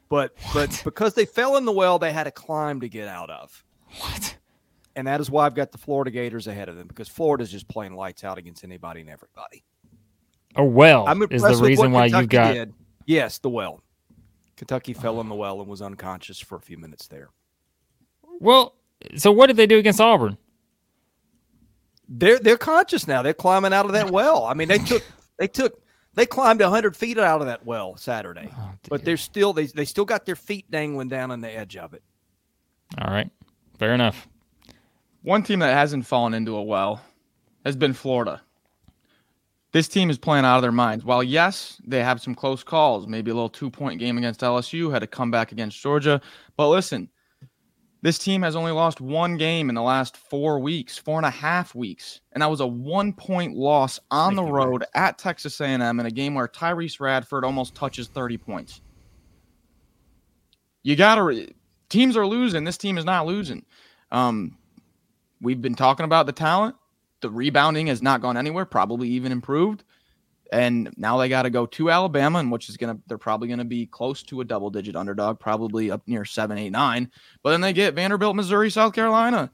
But 0.09 0.35
but 0.55 0.81
because 0.85 1.15
they 1.15 1.25
fell 1.25 1.57
in 1.57 1.65
the 1.65 1.73
well, 1.73 1.99
they 1.99 2.13
had 2.13 2.25
to 2.25 2.31
climb 2.31 2.81
to 2.81 2.89
get 2.89 3.09
out 3.09 3.31
of. 3.31 3.65
What? 3.99 4.37
And 4.95 5.07
that 5.07 5.21
is 5.21 5.31
why 5.31 5.47
I've 5.47 5.55
got 5.55 5.73
the 5.73 5.79
Florida 5.79 6.11
Gators 6.11 6.47
ahead 6.47 6.69
of 6.69 6.77
them 6.77 6.87
because 6.87 7.09
Florida's 7.09 7.51
just 7.51 7.67
playing 7.67 7.95
lights 7.95 8.23
out 8.23 8.39
against 8.39 8.63
anybody 8.63 9.01
and 9.01 9.11
everybody. 9.11 9.65
A 10.55 10.65
well 10.65 11.07
I'm 11.09 11.23
is 11.31 11.43
the 11.43 11.57
reason 11.57 11.93
why 11.93 12.07
you've 12.07 12.29
got. 12.29 12.53
did. 12.53 12.75
Yes, 13.07 13.39
the 13.39 13.49
well. 13.49 13.83
Kentucky 14.63 14.93
fell 14.93 15.21
in 15.21 15.29
the 15.29 15.35
well 15.35 15.59
and 15.59 15.69
was 15.69 15.83
unconscious 15.83 16.39
for 16.39 16.55
a 16.55 16.61
few 16.61 16.79
minutes 16.79 17.09
there. 17.09 17.31
Well, 18.39 18.77
so 19.17 19.33
what 19.33 19.49
did 19.49 19.57
they 19.57 19.67
do 19.67 19.77
against 19.77 20.01
Auburn? 20.01 20.39
They're 22.09 22.39
they're 22.39 22.57
conscious 22.57 23.09
now. 23.09 23.23
They're 23.23 23.35
climbing 23.35 23.73
out 23.73 23.87
of 23.87 23.93
that 23.95 24.13
well. 24.13 24.45
I 24.45 24.55
mean, 24.55 24.69
they 24.69 24.79
took 24.87 25.03
they 25.37 25.49
took 25.49 25.83
they 26.15 26.27
climbed 26.27 26.61
hundred 26.61 26.97
feet 26.97 27.19
out 27.19 27.41
of 27.41 27.49
that 27.49 27.67
well 27.67 27.97
Saturday, 27.97 28.51
Oh, 28.57 28.71
but 28.89 29.05
they're 29.05 29.17
still 29.17 29.53
they 29.53 29.67
they 29.67 29.85
still 29.85 30.05
got 30.05 30.27
their 30.27 30.37
feet 30.37 30.71
dangling 30.71 31.09
down 31.09 31.33
on 31.33 31.41
the 31.41 31.51
edge 31.51 31.77
of 31.77 31.93
it. 31.93 32.05
All 33.01 33.13
right, 33.13 33.33
fair 33.81 33.95
enough. 33.95 34.29
One 35.23 35.43
team 35.43 35.59
that 35.59 35.75
hasn't 35.75 36.07
fallen 36.07 36.35
into 36.35 36.55
a 36.55 36.63
well 36.63 37.01
has 37.65 37.75
been 37.75 37.95
Florida. 37.95 38.41
This 39.73 39.89
team 39.89 40.11
is 40.11 40.19
playing 40.19 40.45
out 40.45 40.57
of 40.57 40.63
their 40.63 40.73
minds. 40.73 41.05
While 41.05 41.23
yes, 41.23 41.81
they 41.87 42.03
have 42.03 42.21
some 42.21 42.35
close 42.35 42.63
calls, 42.63 43.07
maybe 43.07 43.31
a 43.31 43.35
little 43.35 43.49
two-point 43.49 43.99
game 43.99 44.19
against 44.19 44.41
LSU, 44.41 44.93
had 44.93 45.03
a 45.03 45.07
comeback 45.07 45.51
against 45.51 45.81
Georgia. 45.81 46.21
But 46.57 46.69
listen, 46.69 47.09
this 48.03 48.19
team 48.19 48.43
has 48.43 48.55
only 48.55 48.73
lost 48.73 49.01
one 49.01 49.39
game 49.39 49.71
in 49.71 49.75
the 49.75 49.83
last 49.83 50.17
four 50.17 50.59
weeks, 50.59 50.99
four 50.99 51.19
and 51.19 51.25
a 51.25 51.31
half 51.31 51.75
weeks, 51.75 52.21
and 52.33 52.43
that 52.43 52.51
was 52.51 52.61
a 52.61 52.67
one-point 52.67 53.57
loss 53.57 53.99
on 54.11 54.35
the 54.35 54.43
road 54.43 54.85
at 54.95 55.19
Texas 55.19 55.59
A&M 55.61 56.01
in 56.01 56.05
a 56.05 56.11
game 56.11 56.35
where 56.35 56.49
Tyrece 56.49 57.01
Radford 57.01 57.45
almost 57.45 57.75
touches 57.75 58.09
30 58.09 58.37
points. 58.39 58.83
You 60.83 60.97
gotta. 60.97 61.49
Teams 61.89 62.17
are 62.17 62.27
losing. 62.27 62.65
This 62.65 62.79
team 62.79 62.99
is 62.99 63.05
not 63.05 63.27
losing. 63.27 63.65
Um, 64.11 64.59
we've 65.41 65.63
been 65.63 65.75
talking 65.75 66.05
about 66.05 66.27
the 66.27 66.33
talent. 66.33 66.75
The 67.23 67.31
rebounding 67.31 67.87
has 67.87 68.03
not 68.03 68.21
gone 68.21 68.37
anywhere, 68.37 68.65
probably 68.65 69.09
even 69.09 69.33
improved. 69.33 69.85
And 70.53 70.93
now 70.99 71.17
they 71.17 71.31
got 71.31 71.43
to 71.43 71.51
go 71.51 71.65
to 71.65 71.91
Alabama, 71.91 72.39
and 72.39 72.53
which 72.53 72.69
is 72.69 72.77
gonna 72.77 72.99
they're 73.07 73.17
probably 73.17 73.49
gonna 73.49 73.65
be 73.65 73.87
close 73.87 74.23
to 74.25 74.43
a 74.43 74.45
double 74.45 74.69
digit 74.69 74.97
underdog, 74.97 75.41
probably 75.41 75.91
up 75.91 76.03
near 76.07 76.27
seven, 76.27 76.59
eight, 76.59 76.71
nine. 76.71 77.11
But 77.43 77.53
then 77.53 77.63
they 77.63 77.73
get 77.73 77.95
Vanderbilt, 77.95 78.37
Missouri, 78.37 78.69
South 78.69 78.93
Carolina, 78.93 79.51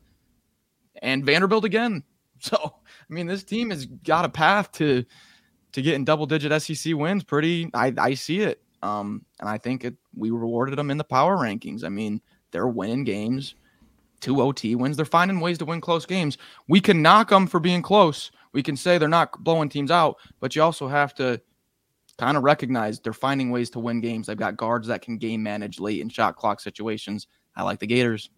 and 1.00 1.24
Vanderbilt 1.24 1.64
again. 1.64 2.02
So 2.40 2.56
I 2.56 3.12
mean, 3.12 3.26
this 3.26 3.42
team 3.42 3.70
has 3.70 3.86
got 3.86 4.24
a 4.24 4.28
path 4.28 4.70
to 4.74 5.04
to 5.72 5.82
getting 5.82 6.04
double 6.04 6.24
digit 6.24 6.62
SEC 6.62 6.94
wins. 6.94 7.24
Pretty, 7.24 7.68
I 7.74 7.92
I 7.98 8.14
see 8.14 8.42
it. 8.42 8.62
Um, 8.80 9.24
and 9.40 9.48
I 9.48 9.58
think 9.58 9.84
it, 9.84 9.96
we 10.14 10.30
rewarded 10.30 10.78
them 10.78 10.92
in 10.92 10.98
the 10.98 11.04
power 11.04 11.36
rankings. 11.36 11.82
I 11.82 11.88
mean, 11.88 12.20
they're 12.52 12.68
winning 12.68 13.02
games 13.02 13.56
two 14.20 14.40
OT 14.40 14.74
wins. 14.74 14.96
They're 14.96 15.04
finding 15.06 15.40
ways 15.40 15.58
to 15.58 15.64
win 15.64 15.80
close 15.80 16.06
games. 16.06 16.38
We 16.68 16.80
can 16.80 17.02
knock 17.02 17.30
them 17.30 17.46
for 17.46 17.60
being 17.60 17.82
close. 17.82 18.30
We 18.52 18.62
can 18.62 18.76
say 18.76 18.98
they're 18.98 19.08
not 19.08 19.42
blowing 19.44 19.68
teams 19.68 19.90
out, 19.90 20.16
but 20.40 20.56
you 20.56 20.62
also 20.62 20.88
have 20.88 21.14
to 21.16 21.40
kind 22.18 22.36
of 22.36 22.42
recognize 22.42 22.98
they're 22.98 23.12
finding 23.12 23.50
ways 23.50 23.70
to 23.70 23.78
win 23.78 24.00
games. 24.00 24.26
They've 24.26 24.36
got 24.36 24.56
guards 24.56 24.88
that 24.88 25.02
can 25.02 25.18
game 25.18 25.42
manage 25.42 25.78
late 25.78 26.00
in 26.00 26.08
shot 26.08 26.36
clock 26.36 26.60
situations. 26.60 27.26
I 27.54 27.62
like 27.62 27.78
the 27.78 27.86
Gators. 27.86 28.30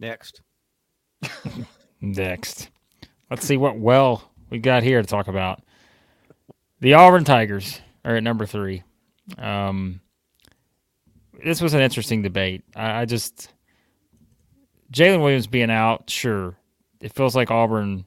Next, 0.00 0.42
Next, 2.00 2.70
let's 3.30 3.46
see 3.46 3.56
what 3.56 3.78
well 3.78 4.30
we 4.50 4.58
got 4.58 4.82
here 4.82 5.00
to 5.00 5.08
talk 5.08 5.28
about. 5.28 5.62
The 6.80 6.94
Auburn 6.94 7.24
Tigers 7.24 7.80
are 8.04 8.16
at 8.16 8.22
number 8.22 8.44
three. 8.44 8.82
Um, 9.38 10.00
this 11.42 11.60
was 11.60 11.74
an 11.74 11.80
interesting 11.80 12.22
debate. 12.22 12.62
I, 12.76 13.02
I 13.02 13.04
just 13.04 13.48
Jaylin 14.92 15.20
Williams 15.20 15.46
being 15.46 15.70
out, 15.70 16.08
sure, 16.08 16.56
it 17.00 17.12
feels 17.12 17.34
like 17.34 17.50
Auburn. 17.50 18.04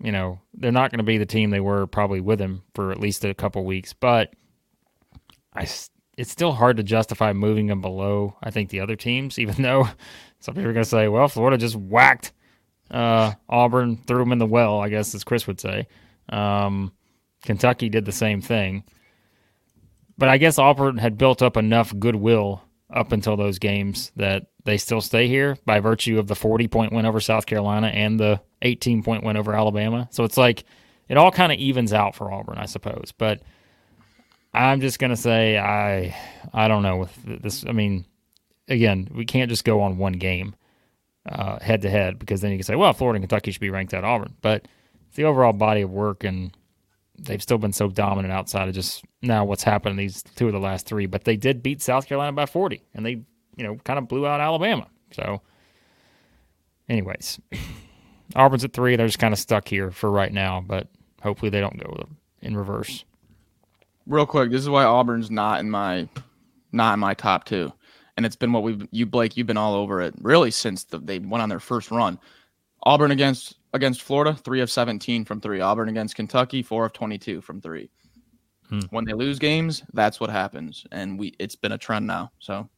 You 0.00 0.12
know, 0.12 0.40
they're 0.54 0.70
not 0.70 0.92
going 0.92 0.98
to 0.98 1.04
be 1.04 1.18
the 1.18 1.26
team 1.26 1.50
they 1.50 1.60
were 1.60 1.88
probably 1.88 2.20
with 2.20 2.40
him 2.40 2.62
for 2.74 2.92
at 2.92 3.00
least 3.00 3.24
a 3.24 3.34
couple 3.34 3.64
weeks, 3.64 3.92
but 3.92 4.32
I, 5.52 5.62
it's 6.16 6.30
still 6.30 6.52
hard 6.52 6.76
to 6.76 6.84
justify 6.84 7.32
moving 7.32 7.66
them 7.66 7.80
below. 7.80 8.36
I 8.40 8.50
think 8.50 8.70
the 8.70 8.78
other 8.78 8.94
teams, 8.94 9.38
even 9.40 9.60
though 9.62 9.88
some 10.38 10.54
people 10.54 10.70
are 10.70 10.74
going 10.74 10.84
to 10.84 10.90
say, 10.90 11.08
"Well, 11.08 11.28
Florida 11.28 11.58
just 11.58 11.76
whacked 11.76 12.32
uh, 12.90 13.32
Auburn, 13.48 13.96
threw 14.06 14.18
them 14.18 14.32
in 14.32 14.38
the 14.38 14.46
well," 14.46 14.80
I 14.80 14.88
guess 14.88 15.14
as 15.14 15.24
Chris 15.24 15.46
would 15.46 15.60
say. 15.60 15.88
Um, 16.28 16.92
Kentucky 17.44 17.88
did 17.88 18.04
the 18.04 18.12
same 18.12 18.40
thing, 18.40 18.84
but 20.16 20.28
I 20.28 20.38
guess 20.38 20.58
Auburn 20.58 20.98
had 20.98 21.18
built 21.18 21.42
up 21.42 21.56
enough 21.56 21.96
goodwill 21.98 22.62
up 22.90 23.12
until 23.12 23.36
those 23.36 23.58
games 23.58 24.12
that 24.16 24.46
they 24.64 24.78
still 24.78 25.00
stay 25.00 25.28
here 25.28 25.56
by 25.64 25.80
virtue 25.80 26.18
of 26.18 26.26
the 26.26 26.34
40 26.34 26.68
point 26.68 26.92
win 26.92 27.06
over 27.06 27.20
South 27.20 27.46
Carolina 27.46 27.88
and 27.88 28.18
the 28.18 28.40
18 28.62 29.02
point 29.02 29.24
win 29.24 29.36
over 29.36 29.54
Alabama. 29.54 30.08
So 30.10 30.24
it's 30.24 30.36
like 30.36 30.64
it 31.08 31.16
all 31.16 31.30
kind 31.30 31.52
of 31.52 31.58
evens 31.58 31.92
out 31.92 32.14
for 32.14 32.32
Auburn, 32.32 32.58
I 32.58 32.66
suppose. 32.66 33.12
But 33.16 33.42
I'm 34.54 34.80
just 34.80 34.98
gonna 34.98 35.16
say 35.16 35.58
I 35.58 36.16
I 36.52 36.68
don't 36.68 36.82
know 36.82 36.96
with 36.98 37.42
this. 37.42 37.64
I 37.66 37.72
mean, 37.72 38.06
again, 38.68 39.08
we 39.14 39.24
can't 39.24 39.50
just 39.50 39.64
go 39.64 39.82
on 39.82 39.98
one 39.98 40.14
game 40.14 40.54
head 41.60 41.82
to 41.82 41.90
head 41.90 42.18
because 42.18 42.40
then 42.40 42.52
you 42.52 42.58
can 42.58 42.64
say, 42.64 42.74
well, 42.74 42.92
Florida 42.92 43.16
and 43.16 43.22
Kentucky 43.22 43.50
should 43.50 43.60
be 43.60 43.70
ranked 43.70 43.92
at 43.92 44.04
Auburn, 44.04 44.34
but 44.40 44.66
it's 45.06 45.16
the 45.16 45.24
overall 45.24 45.52
body 45.52 45.82
of 45.82 45.90
work 45.90 46.24
and 46.24 46.56
they've 47.18 47.42
still 47.42 47.58
been 47.58 47.72
so 47.72 47.88
dominant 47.88 48.32
outside 48.32 48.68
of 48.68 48.74
just 48.74 49.04
now 49.22 49.44
what's 49.44 49.62
happened 49.62 49.98
these 49.98 50.22
two 50.22 50.46
of 50.46 50.52
the 50.52 50.60
last 50.60 50.86
three. 50.86 51.06
But 51.06 51.24
they 51.24 51.36
did 51.36 51.62
beat 51.62 51.82
South 51.82 52.06
Carolina 52.06 52.32
by 52.32 52.46
40, 52.46 52.82
and 52.94 53.04
they 53.04 53.22
you 53.56 53.64
know 53.64 53.76
kind 53.84 53.98
of 53.98 54.08
blew 54.08 54.26
out 54.26 54.40
Alabama. 54.40 54.86
So, 55.12 55.42
anyways, 56.88 57.40
Auburn's 58.36 58.64
at 58.64 58.72
three. 58.72 58.96
They're 58.96 59.06
just 59.06 59.18
kind 59.18 59.34
of 59.34 59.38
stuck 59.38 59.68
here 59.68 59.90
for 59.90 60.10
right 60.10 60.32
now, 60.32 60.62
but 60.66 60.88
hopefully 61.22 61.50
they 61.50 61.60
don't 61.60 61.78
go 61.78 62.08
in 62.40 62.56
reverse. 62.56 63.04
Real 64.06 64.26
quick, 64.26 64.50
this 64.50 64.62
is 64.62 64.70
why 64.70 64.84
Auburn's 64.84 65.30
not 65.30 65.60
in 65.60 65.70
my 65.70 66.08
not 66.72 66.94
in 66.94 67.00
my 67.00 67.14
top 67.14 67.44
two, 67.44 67.72
and 68.16 68.24
it's 68.24 68.36
been 68.36 68.52
what 68.52 68.62
we've 68.62 68.86
you 68.90 69.06
Blake 69.06 69.36
you've 69.36 69.46
been 69.46 69.56
all 69.56 69.74
over 69.74 70.00
it 70.00 70.14
really 70.20 70.50
since 70.50 70.84
the, 70.84 70.98
they 70.98 71.18
went 71.18 71.42
on 71.42 71.48
their 71.48 71.60
first 71.60 71.90
run. 71.90 72.18
Auburn 72.88 73.10
against 73.10 73.56
against 73.74 74.00
Florida, 74.00 74.32
three 74.32 74.62
of 74.62 74.70
seventeen 74.70 75.26
from 75.26 75.42
three. 75.42 75.60
Auburn 75.60 75.90
against 75.90 76.16
Kentucky, 76.16 76.62
four 76.62 76.86
of 76.86 76.94
twenty-two 76.94 77.42
from 77.42 77.60
three. 77.60 77.90
Hmm. 78.70 78.80
When 78.88 79.04
they 79.04 79.12
lose 79.12 79.38
games, 79.38 79.82
that's 79.92 80.18
what 80.18 80.30
happens, 80.30 80.86
and 80.90 81.18
we 81.18 81.34
it's 81.38 81.54
been 81.54 81.72
a 81.72 81.78
trend 81.78 82.06
now. 82.06 82.32
So 82.38 82.70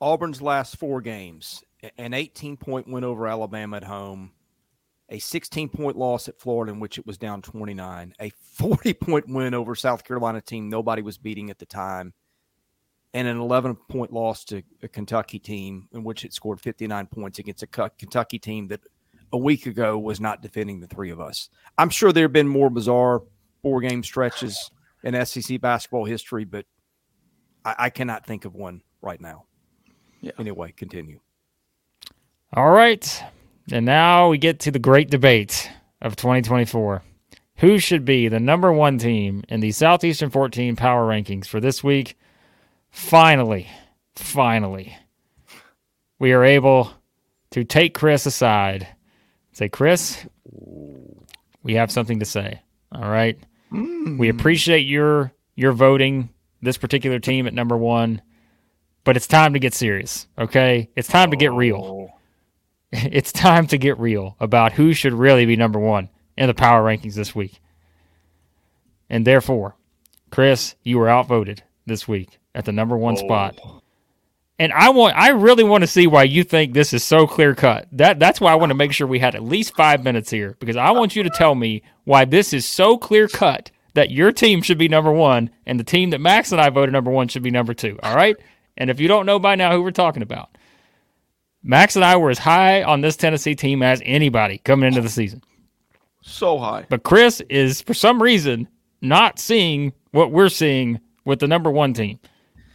Auburn's 0.00 0.40
last 0.40 0.78
four 0.78 1.02
games 1.02 1.62
an 1.98 2.14
18 2.14 2.56
point 2.56 2.88
win 2.88 3.04
over 3.04 3.26
Alabama 3.26 3.76
at 3.76 3.84
home, 3.84 4.32
a 5.10 5.18
16 5.18 5.68
point 5.68 5.98
loss 5.98 6.26
at 6.26 6.40
Florida, 6.40 6.72
in 6.72 6.80
which 6.80 6.96
it 6.96 7.06
was 7.06 7.18
down 7.18 7.42
29, 7.42 8.14
a 8.18 8.30
40 8.30 8.94
point 8.94 9.28
win 9.28 9.52
over 9.52 9.74
South 9.74 10.04
Carolina 10.04 10.40
team 10.40 10.70
nobody 10.70 11.02
was 11.02 11.18
beating 11.18 11.50
at 11.50 11.58
the 11.58 11.66
time, 11.66 12.14
and 13.14 13.26
an 13.26 13.38
11 13.38 13.74
point 13.88 14.12
loss 14.12 14.44
to 14.44 14.62
a 14.82 14.88
Kentucky 14.88 15.38
team 15.38 15.88
in 15.92 16.04
which 16.04 16.24
it 16.24 16.32
scored 16.32 16.60
59 16.60 17.06
points 17.06 17.38
against 17.38 17.62
a 17.62 17.66
Kentucky 17.66 18.38
team 18.38 18.68
that 18.68 18.80
a 19.32 19.38
week 19.38 19.66
ago 19.66 19.98
was 19.98 20.20
not 20.20 20.42
defending 20.42 20.80
the 20.80 20.86
three 20.86 21.10
of 21.10 21.20
us. 21.20 21.48
I'm 21.76 21.90
sure 21.90 22.12
there 22.12 22.24
have 22.24 22.32
been 22.32 22.48
more 22.48 22.70
bizarre 22.70 23.22
four 23.62 23.80
game 23.80 24.02
stretches 24.02 24.70
in 25.02 25.26
SEC 25.26 25.60
basketball 25.60 26.04
history, 26.04 26.44
but 26.44 26.66
I, 27.64 27.74
I 27.78 27.90
cannot 27.90 28.26
think 28.26 28.44
of 28.44 28.54
one 28.54 28.82
right 29.02 29.20
now. 29.20 29.44
Yeah. 30.20 30.32
Anyway, 30.38 30.72
continue. 30.72 31.20
All 32.52 32.70
right. 32.70 33.22
And 33.70 33.84
now 33.84 34.28
we 34.30 34.38
get 34.38 34.60
to 34.60 34.70
the 34.70 34.78
great 34.78 35.10
debate 35.10 35.70
of 36.00 36.16
2024. 36.16 37.02
Who 37.56 37.78
should 37.78 38.04
be 38.04 38.28
the 38.28 38.40
number 38.40 38.72
one 38.72 38.98
team 38.98 39.44
in 39.48 39.60
the 39.60 39.72
Southeastern 39.72 40.30
14 40.30 40.76
power 40.76 41.06
rankings 41.06 41.46
for 41.46 41.60
this 41.60 41.84
week? 41.84 42.16
Finally, 42.90 43.68
finally, 44.16 44.96
we 46.18 46.32
are 46.32 46.44
able 46.44 46.92
to 47.50 47.64
take 47.64 47.94
Chris 47.94 48.26
aside. 48.26 48.88
Say, 49.52 49.68
Chris, 49.68 50.26
we 51.62 51.74
have 51.74 51.90
something 51.90 52.18
to 52.20 52.24
say. 52.24 52.60
All 52.92 53.08
right. 53.08 53.38
We 53.70 53.78
hmm. 53.78 54.22
appreciate 54.22 54.86
your 54.86 55.32
your 55.54 55.72
voting 55.72 56.30
this 56.62 56.78
particular 56.78 57.18
team 57.18 57.46
at 57.46 57.54
number 57.54 57.76
one, 57.76 58.22
but 59.04 59.16
it's 59.16 59.26
time 59.26 59.52
to 59.52 59.58
get 59.58 59.74
serious. 59.74 60.26
Okay, 60.38 60.88
it's 60.96 61.08
time 61.08 61.30
to 61.30 61.36
get 61.36 61.52
real. 61.52 62.10
Oh. 62.10 62.14
It's 62.90 63.32
time 63.32 63.66
to 63.66 63.76
get 63.76 63.98
real 63.98 64.34
about 64.40 64.72
who 64.72 64.94
should 64.94 65.12
really 65.12 65.44
be 65.44 65.56
number 65.56 65.78
one 65.78 66.08
in 66.38 66.46
the 66.46 66.54
power 66.54 66.82
rankings 66.82 67.14
this 67.14 67.34
week. 67.34 67.60
And 69.10 69.26
therefore, 69.26 69.76
Chris, 70.30 70.74
you 70.82 70.96
were 70.96 71.10
outvoted 71.10 71.62
this 71.84 72.08
week 72.08 72.37
at 72.58 72.64
the 72.64 72.72
number 72.72 72.96
one 72.96 73.16
spot. 73.16 73.58
Oh. 73.64 73.80
And 74.58 74.72
I 74.72 74.90
want 74.90 75.16
I 75.16 75.28
really 75.28 75.62
want 75.62 75.82
to 75.82 75.86
see 75.86 76.08
why 76.08 76.24
you 76.24 76.42
think 76.42 76.74
this 76.74 76.92
is 76.92 77.04
so 77.04 77.28
clear 77.28 77.54
cut. 77.54 77.86
That 77.92 78.18
that's 78.18 78.40
why 78.40 78.50
I 78.52 78.56
want 78.56 78.70
to 78.70 78.74
make 78.74 78.92
sure 78.92 79.06
we 79.06 79.20
had 79.20 79.36
at 79.36 79.44
least 79.44 79.76
5 79.76 80.02
minutes 80.02 80.28
here 80.28 80.56
because 80.58 80.76
I 80.76 80.90
want 80.90 81.14
you 81.14 81.22
to 81.22 81.30
tell 81.30 81.54
me 81.54 81.82
why 82.02 82.24
this 82.24 82.52
is 82.52 82.66
so 82.66 82.98
clear 82.98 83.28
cut 83.28 83.70
that 83.94 84.10
your 84.10 84.32
team 84.32 84.60
should 84.60 84.76
be 84.76 84.88
number 84.88 85.12
1 85.12 85.48
and 85.64 85.78
the 85.78 85.84
team 85.84 86.10
that 86.10 86.20
Max 86.20 86.50
and 86.50 86.60
I 86.60 86.70
voted 86.70 86.92
number 86.92 87.10
1 87.12 87.28
should 87.28 87.44
be 87.44 87.52
number 87.52 87.72
2, 87.72 88.00
all 88.02 88.16
right? 88.16 88.36
And 88.76 88.90
if 88.90 88.98
you 88.98 89.06
don't 89.06 89.26
know 89.26 89.38
by 89.38 89.54
now 89.54 89.72
who 89.72 89.82
we're 89.82 89.92
talking 89.92 90.22
about, 90.22 90.58
Max 91.62 91.94
and 91.94 92.04
I 92.04 92.16
were 92.16 92.30
as 92.30 92.38
high 92.38 92.82
on 92.82 93.00
this 93.00 93.16
Tennessee 93.16 93.54
team 93.54 93.82
as 93.82 94.02
anybody 94.04 94.58
coming 94.58 94.88
into 94.88 95.00
the 95.00 95.08
season. 95.08 95.42
so 96.20 96.58
high. 96.58 96.86
But 96.88 97.04
Chris 97.04 97.40
is, 97.48 97.80
for 97.80 97.94
some 97.94 98.20
reason, 98.22 98.68
not 99.00 99.38
seeing 99.38 99.92
what 100.10 100.32
we're 100.32 100.48
seeing 100.48 101.00
with 101.24 101.38
the 101.38 101.48
number 101.48 101.70
one 101.70 101.92
team 101.94 102.18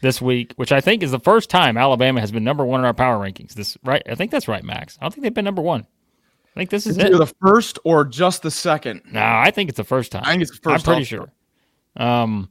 this 0.03 0.21
week, 0.21 0.53
which 0.57 0.71
I 0.71 0.81
think 0.81 1.01
is 1.01 1.09
the 1.11 1.19
first 1.19 1.49
time 1.49 1.77
Alabama 1.77 2.19
has 2.19 2.31
been 2.31 2.43
number 2.43 2.63
one 2.65 2.81
in 2.81 2.85
our 2.85 2.93
power 2.93 3.17
rankings. 3.17 3.53
This 3.53 3.77
right? 3.83 4.03
I 4.07 4.13
think 4.15 4.29
that's 4.29 4.47
right, 4.47 4.63
Max. 4.63 4.97
I 5.01 5.05
don't 5.05 5.11
think 5.11 5.23
they've 5.23 5.33
been 5.33 5.45
number 5.45 5.61
one. 5.63 5.87
I 6.55 6.59
think 6.59 6.69
this 6.69 6.85
is 6.85 6.97
It's 6.99 7.09
it. 7.09 7.17
the 7.17 7.33
first 7.41 7.79
or 7.83 8.05
just 8.05 8.43
the 8.43 8.51
second. 8.51 9.01
No, 9.11 9.21
I 9.23 9.49
think 9.49 9.69
it's 9.69 9.77
the 9.77 9.83
first 9.83 10.11
time. 10.11 10.21
I 10.25 10.31
think 10.31 10.43
it's 10.43 10.51
the 10.51 10.57
first. 10.61 10.87
I'm 10.87 10.93
pretty 10.95 11.15
also. 11.17 11.31
sure. 11.95 12.05
Um, 12.05 12.49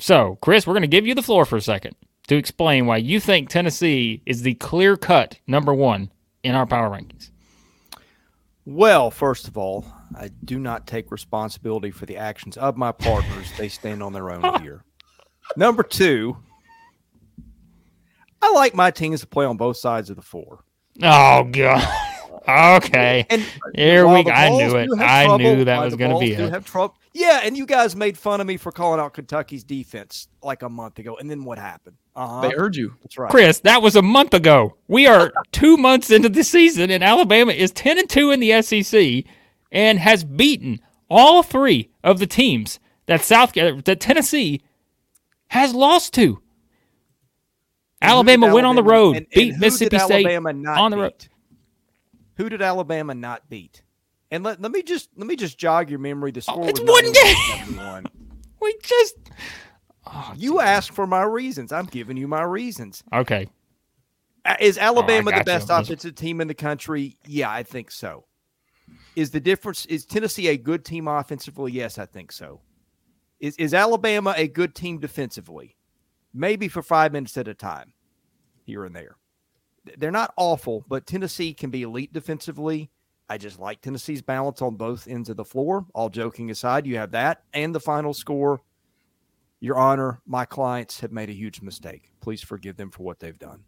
so 0.00 0.38
Chris, 0.40 0.66
we're 0.66 0.72
going 0.72 0.80
to 0.82 0.88
give 0.88 1.06
you 1.06 1.14
the 1.14 1.22
floor 1.22 1.44
for 1.44 1.56
a 1.56 1.60
second 1.60 1.94
to 2.26 2.36
explain 2.36 2.86
why 2.86 2.96
you 2.96 3.20
think 3.20 3.48
Tennessee 3.48 4.22
is 4.26 4.42
the 4.42 4.54
clear 4.54 4.96
cut 4.96 5.38
number 5.46 5.72
one 5.74 6.10
in 6.42 6.54
our 6.54 6.66
power 6.66 6.90
rankings. 6.90 7.30
Well, 8.64 9.10
first 9.10 9.46
of 9.48 9.58
all, 9.58 9.84
I 10.16 10.30
do 10.44 10.58
not 10.58 10.86
take 10.86 11.10
responsibility 11.10 11.90
for 11.90 12.06
the 12.06 12.16
actions 12.16 12.56
of 12.56 12.76
my 12.76 12.92
partners. 12.92 13.46
they 13.58 13.68
stand 13.68 14.02
on 14.02 14.12
their 14.12 14.30
own 14.30 14.60
here. 14.62 14.84
Number 15.56 15.82
two, 15.82 16.36
I 18.42 18.52
like 18.52 18.74
my 18.74 18.90
teams 18.90 19.20
to 19.20 19.26
play 19.26 19.46
on 19.46 19.56
both 19.56 19.76
sides 19.78 20.10
of 20.10 20.16
the 20.16 20.22
four. 20.22 20.64
Oh 21.02 21.44
god. 21.44 21.88
Okay. 22.48 23.24
And 23.30 23.40
Here 23.72 24.04
we. 24.08 24.24
go. 24.24 24.30
I 24.32 24.48
knew 24.48 24.74
it. 24.76 24.86
do 24.88 24.96
I 25.00 25.26
trouble- 25.26 25.38
knew 25.38 25.64
that 25.64 25.80
was 25.80 25.94
going 25.94 26.10
to 26.10 26.18
be 26.18 26.32
it. 26.32 26.50
have 26.50 26.66
trouble. 26.66 26.96
Yeah, 27.14 27.40
and 27.44 27.56
you 27.56 27.66
guys 27.66 27.94
made 27.94 28.18
fun 28.18 28.40
of 28.40 28.48
me 28.48 28.56
for 28.56 28.72
calling 28.72 28.98
out 28.98 29.14
Kentucky's 29.14 29.62
defense 29.62 30.26
like 30.42 30.62
a 30.62 30.68
month 30.68 30.98
ago, 30.98 31.16
and 31.18 31.30
then 31.30 31.44
what 31.44 31.58
happened? 31.58 31.96
Uh-huh. 32.16 32.40
They 32.40 32.50
heard 32.50 32.74
you. 32.74 32.96
That's 33.00 33.16
right. 33.16 33.30
Chris, 33.30 33.60
that 33.60 33.80
was 33.80 33.94
a 33.94 34.02
month 34.02 34.34
ago. 34.34 34.76
We 34.88 35.06
are 35.06 35.32
two 35.52 35.76
months 35.76 36.10
into 36.10 36.28
the 36.28 36.42
season, 36.42 36.90
and 36.90 37.04
Alabama 37.04 37.52
is 37.52 37.70
ten 37.70 37.96
and 37.96 38.10
two 38.10 38.32
in 38.32 38.40
the 38.40 38.60
SEC, 38.60 39.24
and 39.70 40.00
has 40.00 40.24
beaten 40.24 40.80
all 41.08 41.44
three 41.44 41.90
of 42.02 42.18
the 42.18 42.26
teams 42.26 42.80
that 43.06 43.22
South 43.22 43.52
that 43.52 43.98
Tennessee 44.00 44.62
has 45.48 45.74
lost 45.74 46.12
to. 46.14 46.42
Alabama 48.02 48.52
went 48.52 48.66
on 48.66 48.74
the 48.76 48.82
road, 48.82 49.16
and- 49.16 49.26
beat 49.30 49.56
Mississippi 49.58 49.98
State 49.98 50.26
Alabama 50.26 50.52
not 50.52 50.78
on 50.78 50.90
the 50.90 50.98
road. 50.98 51.14
beat? 51.18 51.28
Who 52.36 52.48
did 52.48 52.62
Alabama 52.62 53.14
not 53.14 53.48
beat? 53.48 53.82
And 54.30 54.42
let, 54.44 54.60
let 54.60 54.72
me 54.72 54.82
just 54.82 55.10
let 55.16 55.26
me 55.26 55.36
just 55.36 55.58
jog 55.58 55.90
your 55.90 55.98
memory. 55.98 56.30
The 56.32 56.40
score 56.40 56.64
Oh, 56.64 56.68
it's 56.68 56.80
one 56.80 57.04
91-71. 57.04 58.06
We 58.60 58.76
just 58.82 59.14
You 60.36 60.60
asked 60.60 60.92
for 60.92 61.06
my 61.06 61.22
reasons. 61.22 61.72
I'm 61.72 61.86
giving 61.86 62.16
you 62.16 62.26
my 62.28 62.42
reasons. 62.42 63.02
okay. 63.12 63.48
Uh, 64.44 64.56
Is 64.58 64.76
Alabama 64.78 65.30
the 65.30 65.36
Oh, 65.36 65.38
you. 65.38 65.44
best 65.44 65.68
Those- 65.68 65.86
offensive 65.88 66.14
team 66.16 66.40
in 66.40 66.48
the 66.48 66.54
country? 66.54 67.16
Yeah, 67.26 67.50
I 67.50 67.62
think 67.62 67.90
so. 67.92 68.24
Is 69.14 69.30
the 69.30 69.40
difference 69.40 69.84
is 69.86 70.04
Tennessee 70.04 70.48
a 70.48 70.56
good 70.56 70.84
team 70.84 71.06
offensively? 71.06 71.70
Yes, 71.72 71.98
I 71.98 72.06
think 72.06 72.32
so. 72.32 72.60
Is 73.38 73.54
is 73.56 73.74
Alabama 73.74 74.34
a 74.36 74.48
good 74.48 74.74
team 74.74 74.98
defensively? 74.98 75.76
Maybe 76.34 76.68
for 76.68 76.82
5 76.82 77.12
minutes 77.12 77.36
at 77.36 77.48
a 77.48 77.54
time 77.54 77.92
here 78.64 78.84
and 78.84 78.94
there. 78.94 79.16
They're 79.98 80.10
not 80.10 80.32
awful, 80.36 80.84
but 80.88 81.06
Tennessee 81.06 81.52
can 81.52 81.70
be 81.70 81.82
elite 81.82 82.12
defensively. 82.12 82.90
I 83.28 83.38
just 83.38 83.58
like 83.58 83.80
Tennessee's 83.80 84.22
balance 84.22 84.62
on 84.62 84.76
both 84.76 85.08
ends 85.08 85.28
of 85.28 85.36
the 85.36 85.44
floor. 85.44 85.86
All 85.94 86.08
joking 86.08 86.50
aside, 86.50 86.86
you 86.86 86.98
have 86.98 87.12
that 87.12 87.42
and 87.52 87.74
the 87.74 87.80
final 87.80 88.14
score. 88.14 88.60
Your 89.60 89.78
Honor, 89.78 90.20
my 90.26 90.44
clients 90.44 91.00
have 91.00 91.12
made 91.12 91.30
a 91.30 91.32
huge 91.32 91.62
mistake. 91.62 92.10
Please 92.20 92.42
forgive 92.42 92.76
them 92.76 92.90
for 92.90 93.04
what 93.04 93.20
they've 93.20 93.38
done. 93.38 93.62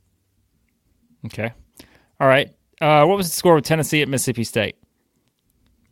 Okay. 1.27 1.53
All 2.21 2.29
right. 2.29 2.51
Uh, 2.81 3.05
what 3.07 3.17
was 3.17 3.31
the 3.31 3.37
score 3.37 3.57
of 3.57 3.63
Tennessee 3.63 4.03
at 4.03 4.09
Mississippi 4.09 4.45
State? 4.45 4.77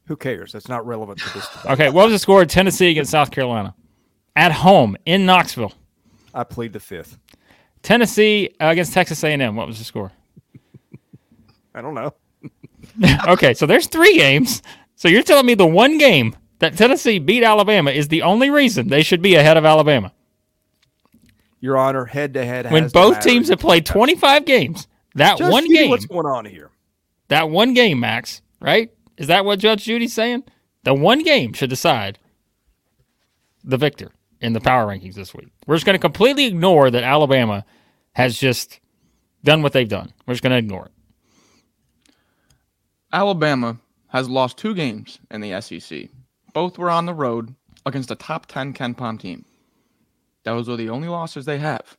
Who 0.06 0.16
cares? 0.16 0.52
That's 0.52 0.68
not 0.68 0.86
relevant 0.86 1.20
to 1.20 1.32
this. 1.32 1.48
Okay. 1.66 1.88
What 1.88 2.04
was 2.04 2.12
the 2.12 2.18
score 2.18 2.42
of 2.42 2.48
Tennessee 2.48 2.90
against 2.90 3.10
South 3.10 3.30
Carolina? 3.30 3.74
At 4.34 4.52
home 4.52 4.96
in 5.06 5.24
Knoxville. 5.24 5.72
I 6.34 6.44
plead 6.44 6.72
the 6.72 6.80
fifth. 6.80 7.18
Tennessee 7.82 8.54
against 8.60 8.92
Texas 8.92 9.22
A&M. 9.24 9.56
What 9.56 9.66
was 9.66 9.78
the 9.78 9.84
score? 9.84 10.12
I 11.74 11.80
don't 11.80 11.94
know. 11.94 12.14
okay, 13.28 13.54
so 13.54 13.66
there's 13.66 13.86
three 13.86 14.16
games. 14.16 14.62
So 14.94 15.08
you're 15.08 15.22
telling 15.22 15.46
me 15.46 15.54
the 15.54 15.66
one 15.66 15.98
game 15.98 16.36
that 16.58 16.76
Tennessee 16.76 17.18
beat 17.18 17.42
Alabama 17.42 17.90
is 17.90 18.08
the 18.08 18.22
only 18.22 18.50
reason 18.50 18.88
they 18.88 19.02
should 19.02 19.22
be 19.22 19.34
ahead 19.34 19.56
of 19.56 19.64
Alabama? 19.64 20.12
Your 21.60 21.76
Honor, 21.76 22.04
head 22.04 22.34
to 22.34 22.44
head. 22.44 22.70
When 22.70 22.88
both 22.88 23.20
teams 23.20 23.48
have 23.48 23.60
played 23.60 23.86
25 23.86 24.44
games, 24.44 24.88
that 25.14 25.38
Judge 25.38 25.50
one 25.50 25.64
Judy, 25.64 25.74
game, 25.74 25.90
What's 25.90 26.06
going 26.06 26.26
on 26.26 26.44
here? 26.44 26.70
that 27.28 27.50
one 27.50 27.74
game, 27.74 28.00
Max, 28.00 28.42
right? 28.60 28.90
Is 29.16 29.28
that 29.28 29.44
what 29.44 29.58
Judge 29.58 29.84
Judy's 29.84 30.12
saying? 30.12 30.44
The 30.84 30.94
one 30.94 31.22
game 31.22 31.52
should 31.52 31.70
decide 31.70 32.18
the 33.62 33.76
victor 33.76 34.10
in 34.42 34.52
the 34.52 34.60
power 34.60 34.86
rankings 34.86 35.14
this 35.14 35.34
week. 35.34 35.48
We're 35.66 35.76
just 35.76 35.86
going 35.86 35.94
to 35.94 36.00
completely 36.00 36.46
ignore 36.46 36.90
that 36.90 37.04
Alabama 37.04 37.64
has 38.12 38.36
just 38.36 38.80
done 39.44 39.62
what 39.62 39.72
they've 39.72 39.88
done. 39.88 40.12
We're 40.26 40.34
just 40.34 40.42
going 40.42 40.50
to 40.50 40.58
ignore 40.58 40.86
it. 40.86 40.92
Alabama 43.12 43.78
has 44.08 44.28
lost 44.28 44.58
two 44.58 44.74
games 44.74 45.18
in 45.30 45.40
the 45.40 45.60
SEC. 45.60 46.08
Both 46.52 46.76
were 46.76 46.90
on 46.90 47.06
the 47.06 47.14
road 47.14 47.54
against 47.86 48.10
a 48.10 48.16
top 48.16 48.46
10 48.46 48.74
KenPom 48.74 49.20
team. 49.20 49.44
Those 50.44 50.68
are 50.68 50.76
the 50.76 50.90
only 50.90 51.08
losses 51.08 51.44
they 51.44 51.58
have. 51.58 51.96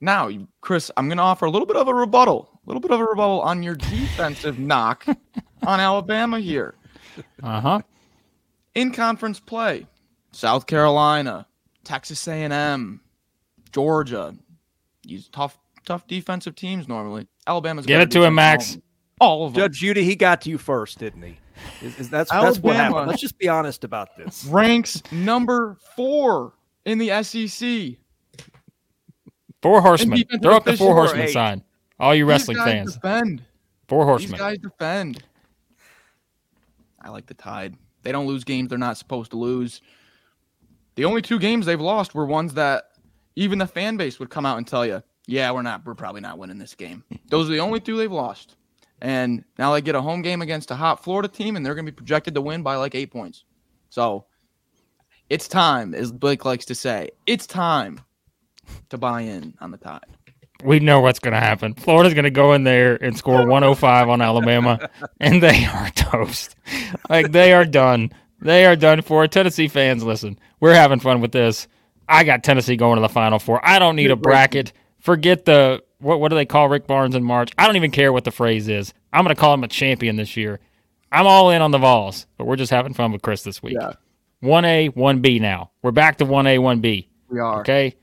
Now, 0.00 0.30
Chris, 0.60 0.90
I'm 0.96 1.08
going 1.08 1.18
to 1.18 1.22
offer 1.22 1.46
a 1.46 1.50
little 1.50 1.66
bit 1.66 1.76
of 1.76 1.88
a 1.88 1.94
rebuttal, 1.94 2.48
a 2.52 2.68
little 2.68 2.80
bit 2.80 2.90
of 2.90 3.00
a 3.00 3.04
rebuttal 3.04 3.40
on 3.40 3.62
your 3.62 3.74
defensive 3.74 4.58
knock 4.60 5.06
on 5.66 5.80
Alabama 5.80 6.38
here. 6.38 6.74
Uh 7.42 7.60
huh. 7.60 7.80
In 8.74 8.92
conference 8.92 9.40
play, 9.40 9.86
South 10.32 10.66
Carolina, 10.66 11.46
Texas 11.86 12.26
A&M, 12.28 13.00
Georgia, 13.72 14.34
these 15.04 15.28
tough, 15.28 15.58
tough 15.86 16.06
defensive 16.06 16.54
teams 16.56 16.88
normally. 16.88 17.26
Alabama's 17.46 17.86
Get 17.86 18.00
it 18.00 18.10
to 18.10 18.24
him, 18.24 18.34
Max. 18.34 18.72
home. 18.74 18.82
All 19.20 19.46
of 19.46 19.54
them. 19.54 19.62
Judge 19.62 19.78
Judy, 19.78 20.04
he 20.04 20.14
got 20.16 20.42
to 20.42 20.50
you 20.50 20.58
first, 20.58 20.98
didn't 20.98 21.22
he? 21.22 21.38
Is, 21.80 21.98
is 21.98 22.10
that's 22.10 22.30
that's 22.30 22.58
what 22.58 22.76
happened. 22.76 23.06
Let's 23.08 23.22
just 23.22 23.38
be 23.38 23.48
honest 23.48 23.82
about 23.84 24.14
this. 24.16 24.44
ranks 24.44 25.02
number 25.10 25.78
four 25.96 26.52
in 26.84 26.98
the 26.98 27.22
SEC. 27.22 27.96
Four 29.62 29.80
horsemen. 29.80 30.22
Throw 30.42 30.56
up 30.56 30.64
the 30.64 30.76
four 30.76 30.94
horsemen 30.94 31.28
sign. 31.28 31.62
All 31.98 32.14
you 32.14 32.26
wrestling 32.26 32.58
These 32.58 32.64
guys 32.64 32.72
fans. 32.74 32.94
defend. 32.94 33.42
Four 33.88 34.04
These 34.04 34.28
horsemen. 34.30 34.38
guys 34.38 34.58
defend. 34.58 35.22
I 37.00 37.08
like 37.08 37.26
the 37.26 37.34
Tide. 37.34 37.74
They 38.02 38.12
don't 38.12 38.26
lose 38.26 38.44
games 38.44 38.68
they're 38.68 38.78
not 38.78 38.98
supposed 38.98 39.30
to 39.30 39.38
lose. 39.38 39.80
The 40.96 41.04
only 41.04 41.22
two 41.22 41.38
games 41.38 41.66
they've 41.66 41.80
lost 41.80 42.14
were 42.14 42.26
ones 42.26 42.54
that 42.54 42.84
even 43.36 43.58
the 43.58 43.66
fan 43.66 43.96
base 43.96 44.18
would 44.18 44.30
come 44.30 44.46
out 44.46 44.58
and 44.58 44.66
tell 44.66 44.84
you, 44.84 45.02
"Yeah, 45.26 45.50
we're 45.52 45.62
not. 45.62 45.84
We're 45.84 45.94
probably 45.94 46.22
not 46.22 46.38
winning 46.38 46.58
this 46.58 46.74
game." 46.74 47.04
Those 47.28 47.48
are 47.48 47.52
the 47.52 47.60
only 47.60 47.80
two 47.80 47.96
they've 47.96 48.10
lost. 48.10 48.56
And 49.00 49.44
now 49.58 49.74
they 49.74 49.82
get 49.82 49.94
a 49.94 50.00
home 50.00 50.22
game 50.22 50.40
against 50.40 50.70
a 50.70 50.74
hot 50.74 51.04
Florida 51.04 51.28
team, 51.28 51.54
and 51.54 51.64
they're 51.64 51.74
going 51.74 51.84
to 51.84 51.92
be 51.92 51.96
projected 51.96 52.34
to 52.34 52.40
win 52.40 52.62
by 52.62 52.76
like 52.76 52.94
eight 52.94 53.12
points. 53.12 53.44
So 53.90 54.24
it's 55.28 55.48
time, 55.48 55.94
as 55.94 56.12
Blake 56.12 56.44
likes 56.46 56.64
to 56.66 56.74
say, 56.74 57.10
it's 57.26 57.46
time 57.46 58.00
to 58.88 58.96
buy 58.96 59.20
in 59.22 59.54
on 59.60 59.70
the 59.70 59.76
Tide. 59.76 60.06
we 60.64 60.80
know 60.80 61.00
what's 61.00 61.18
going 61.18 61.34
to 61.34 61.40
happen. 61.40 61.74
Florida's 61.74 62.14
going 62.14 62.24
to 62.24 62.30
go 62.30 62.54
in 62.54 62.64
there 62.64 62.96
and 62.96 63.16
score 63.16 63.46
105 63.46 64.08
on 64.08 64.22
Alabama, 64.22 64.88
and 65.20 65.42
they 65.42 65.66
are 65.66 65.90
toast. 65.90 66.56
Like 67.10 67.32
they 67.32 67.52
are 67.52 67.66
done. 67.66 68.12
They 68.40 68.66
are 68.66 68.76
done 68.76 69.02
for. 69.02 69.26
Tennessee 69.26 69.68
fans, 69.68 70.04
listen, 70.04 70.38
we're 70.60 70.74
having 70.74 71.00
fun 71.00 71.20
with 71.20 71.32
this. 71.32 71.68
I 72.08 72.24
got 72.24 72.44
Tennessee 72.44 72.76
going 72.76 72.96
to 72.96 73.00
the 73.00 73.08
Final 73.08 73.38
Four. 73.38 73.66
I 73.66 73.78
don't 73.78 73.96
need 73.96 74.10
a 74.10 74.16
bracket. 74.16 74.72
Forget 75.00 75.44
the 75.44 75.82
what. 75.98 76.20
What 76.20 76.28
do 76.28 76.36
they 76.36 76.46
call 76.46 76.68
Rick 76.68 76.86
Barnes 76.86 77.14
in 77.14 77.24
March? 77.24 77.52
I 77.58 77.66
don't 77.66 77.76
even 77.76 77.90
care 77.90 78.12
what 78.12 78.24
the 78.24 78.30
phrase 78.30 78.68
is. 78.68 78.94
I'm 79.12 79.24
going 79.24 79.34
to 79.34 79.40
call 79.40 79.54
him 79.54 79.64
a 79.64 79.68
champion 79.68 80.16
this 80.16 80.36
year. 80.36 80.60
I'm 81.10 81.26
all 81.26 81.50
in 81.50 81.62
on 81.62 81.70
the 81.70 81.78
Vols, 81.78 82.26
but 82.36 82.46
we're 82.46 82.56
just 82.56 82.70
having 82.70 82.94
fun 82.94 83.12
with 83.12 83.22
Chris 83.22 83.42
this 83.42 83.62
week. 83.62 83.76
Yeah. 83.80 83.92
One 84.40 84.64
A, 84.64 84.88
one 84.88 85.20
B. 85.20 85.38
Now 85.38 85.70
we're 85.82 85.92
back 85.92 86.18
to 86.18 86.24
one 86.24 86.46
A, 86.46 86.58
one 86.58 86.80
B. 86.80 87.08
We 87.28 87.40
are. 87.40 87.60
Okay. 87.60 87.96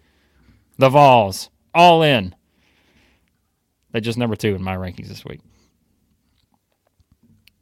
The 0.78 0.89
Vols, 0.89 1.50
all 1.74 2.02
in. 2.04 2.34
They're 3.91 4.02
just 4.02 4.17
number 4.17 4.36
two 4.36 4.56
in 4.56 4.63
my 4.63 4.76
rankings 4.76 5.08
this 5.08 5.24
week. 5.24 5.39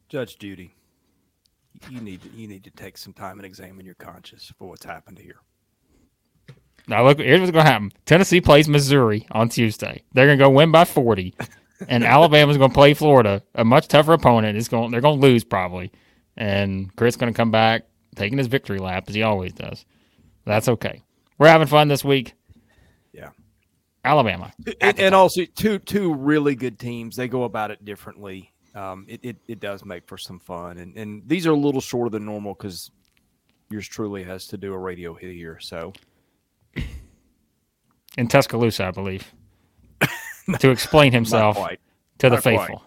Judge 0.08 0.40
Judy, 0.40 0.74
you 1.90 2.02
need 2.02 2.22
to, 2.22 2.30
you 2.30 2.48
need 2.48 2.64
to 2.64 2.72
take 2.72 2.98
some 2.98 3.14
time 3.14 3.38
and 3.38 3.46
examine 3.46 3.86
your 3.86 3.96
conscience 3.96 4.52
for 4.58 4.70
what's 4.70 4.86
happened 4.86 5.20
here. 5.20 5.38
Now 6.88 7.06
look, 7.06 7.20
here's 7.20 7.40
what's 7.40 7.52
going 7.52 7.66
to 7.66 7.72
happen. 7.72 7.92
Tennessee 8.06 8.42
plays 8.42 8.68
Missouri 8.68 9.28
on 9.32 9.50
Tuesday. 9.50 10.04
They're 10.14 10.26
going 10.26 10.38
to 10.38 10.44
go 10.44 10.50
win 10.50 10.72
by 10.72 10.86
40, 10.86 11.36
and 11.88 12.04
Alabama's 12.04 12.58
going 12.58 12.72
to 12.72 12.76
play 12.76 12.94
Florida, 12.94 13.44
a 13.56 13.64
much 13.64 13.88
tougher 13.88 14.14
opponent. 14.14 14.58
It's 14.58 14.68
going 14.68 14.92
they're 14.92 15.02
going 15.02 15.20
to 15.20 15.28
lose 15.28 15.44
probably, 15.44 15.92
and 16.36 16.94
Chris 16.96 17.16
going 17.16 17.32
to 17.32 17.38
come 17.38 17.52
back 17.52 17.86
taking 18.16 18.38
his 18.38 18.48
victory 18.48 18.80
lap 18.80 19.06
as 19.08 19.16
he 19.16 19.24
always 19.24 19.54
does. 19.54 19.86
That's 20.46 20.68
okay. 20.68 21.04
We're 21.38 21.48
having 21.48 21.68
fun 21.68 21.88
this 21.88 22.04
week. 22.04 22.34
Yeah. 23.14 23.30
Alabama. 24.04 24.52
And, 24.80 25.00
and 25.00 25.16
also 25.16 25.46
two 25.46 25.80
two 25.80 26.14
really 26.14 26.56
good 26.56 26.80
teams. 26.80 27.16
They 27.16 27.28
go 27.28 27.44
about 27.44 27.72
it 27.72 27.86
differently. 27.86 28.51
Um, 28.74 29.06
it, 29.08 29.20
it 29.24 29.38
it 29.48 29.60
does 29.60 29.84
make 29.84 30.08
for 30.08 30.18
some 30.18 30.40
fun, 30.40 30.78
and 30.78 30.98
and 30.98 31.24
these 31.28 31.46
are 31.46 31.52
a 31.52 31.58
little 31.58 31.82
shorter 31.82 32.10
than 32.10 32.26
normal 32.26 32.54
because 32.54 32.90
yours 33.70 33.88
truly 33.88 34.24
has 34.24 34.48
to 34.48 34.58
do 34.58 34.74
a 34.74 34.78
radio 34.78 35.14
hit 35.14 35.34
here. 35.34 35.60
So 35.60 35.94
in 38.18 38.28
Tuscaloosa, 38.28 38.86
I 38.86 38.92
believe, 38.92 39.34
to 40.60 40.70
explain 40.70 41.12
himself 41.12 41.58
to 41.58 42.30
the 42.30 42.36
not 42.36 42.44
quite. 42.44 42.60
faithful. 42.60 42.84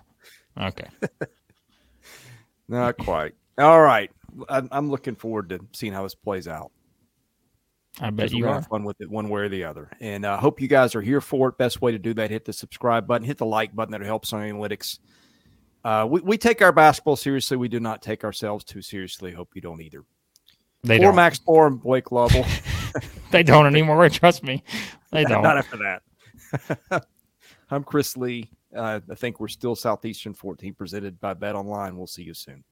Okay. 0.60 0.88
not 2.68 2.96
quite. 2.98 3.34
All 3.58 3.80
right, 3.80 4.10
I'm, 4.48 4.68
I'm 4.72 4.90
looking 4.90 5.14
forward 5.14 5.50
to 5.50 5.60
seeing 5.72 5.92
how 5.92 6.02
this 6.02 6.14
plays 6.14 6.48
out. 6.48 6.70
I 8.00 8.10
bet 8.10 8.32
you 8.32 8.46
are. 8.48 8.54
have 8.54 8.66
fun 8.66 8.82
with 8.82 9.00
it 9.00 9.08
one 9.08 9.28
way 9.28 9.42
or 9.42 9.48
the 9.48 9.64
other. 9.64 9.88
And 10.00 10.26
I 10.26 10.34
uh, 10.34 10.40
hope 10.40 10.60
you 10.60 10.66
guys 10.66 10.96
are 10.96 11.00
here 11.00 11.20
for 11.20 11.50
it. 11.50 11.58
Best 11.58 11.80
way 11.80 11.92
to 11.92 11.98
do 11.98 12.12
that: 12.14 12.30
hit 12.30 12.44
the 12.44 12.52
subscribe 12.52 13.06
button, 13.06 13.26
hit 13.26 13.38
the 13.38 13.46
like 13.46 13.74
button. 13.74 13.92
That 13.92 14.02
helps 14.02 14.32
on 14.32 14.42
analytics. 14.42 14.98
Uh, 15.84 16.06
we, 16.08 16.20
we 16.22 16.38
take 16.38 16.62
our 16.62 16.72
basketball 16.72 17.16
seriously. 17.16 17.56
We 17.56 17.68
do 17.68 17.78
not 17.78 18.00
take 18.00 18.24
ourselves 18.24 18.64
too 18.64 18.80
seriously. 18.80 19.32
Hope 19.32 19.50
you 19.54 19.60
don't 19.60 19.82
either. 19.82 20.04
They 20.82 20.96
For 20.96 21.02
don't. 21.02 21.12
Or 21.12 21.16
Max 21.16 21.38
Barr, 21.38 21.70
Blake 21.70 22.10
Lovell. 22.10 22.44
They 23.30 23.42
don't 23.42 23.66
anymore. 23.66 24.08
Trust 24.10 24.44
me. 24.44 24.62
They 25.10 25.24
don't. 25.24 25.42
Not 25.42 25.58
after 25.58 25.76
that. 25.78 27.06
I'm 27.68 27.82
Chris 27.82 28.16
Lee. 28.16 28.48
Uh, 28.72 29.00
I 29.10 29.14
think 29.16 29.40
we're 29.40 29.48
still 29.48 29.74
Southeastern 29.74 30.34
14 30.34 30.72
presented 30.74 31.18
by 31.18 31.34
BetOnline. 31.34 31.96
We'll 31.96 32.06
see 32.06 32.22
you 32.22 32.32
soon. 32.32 32.62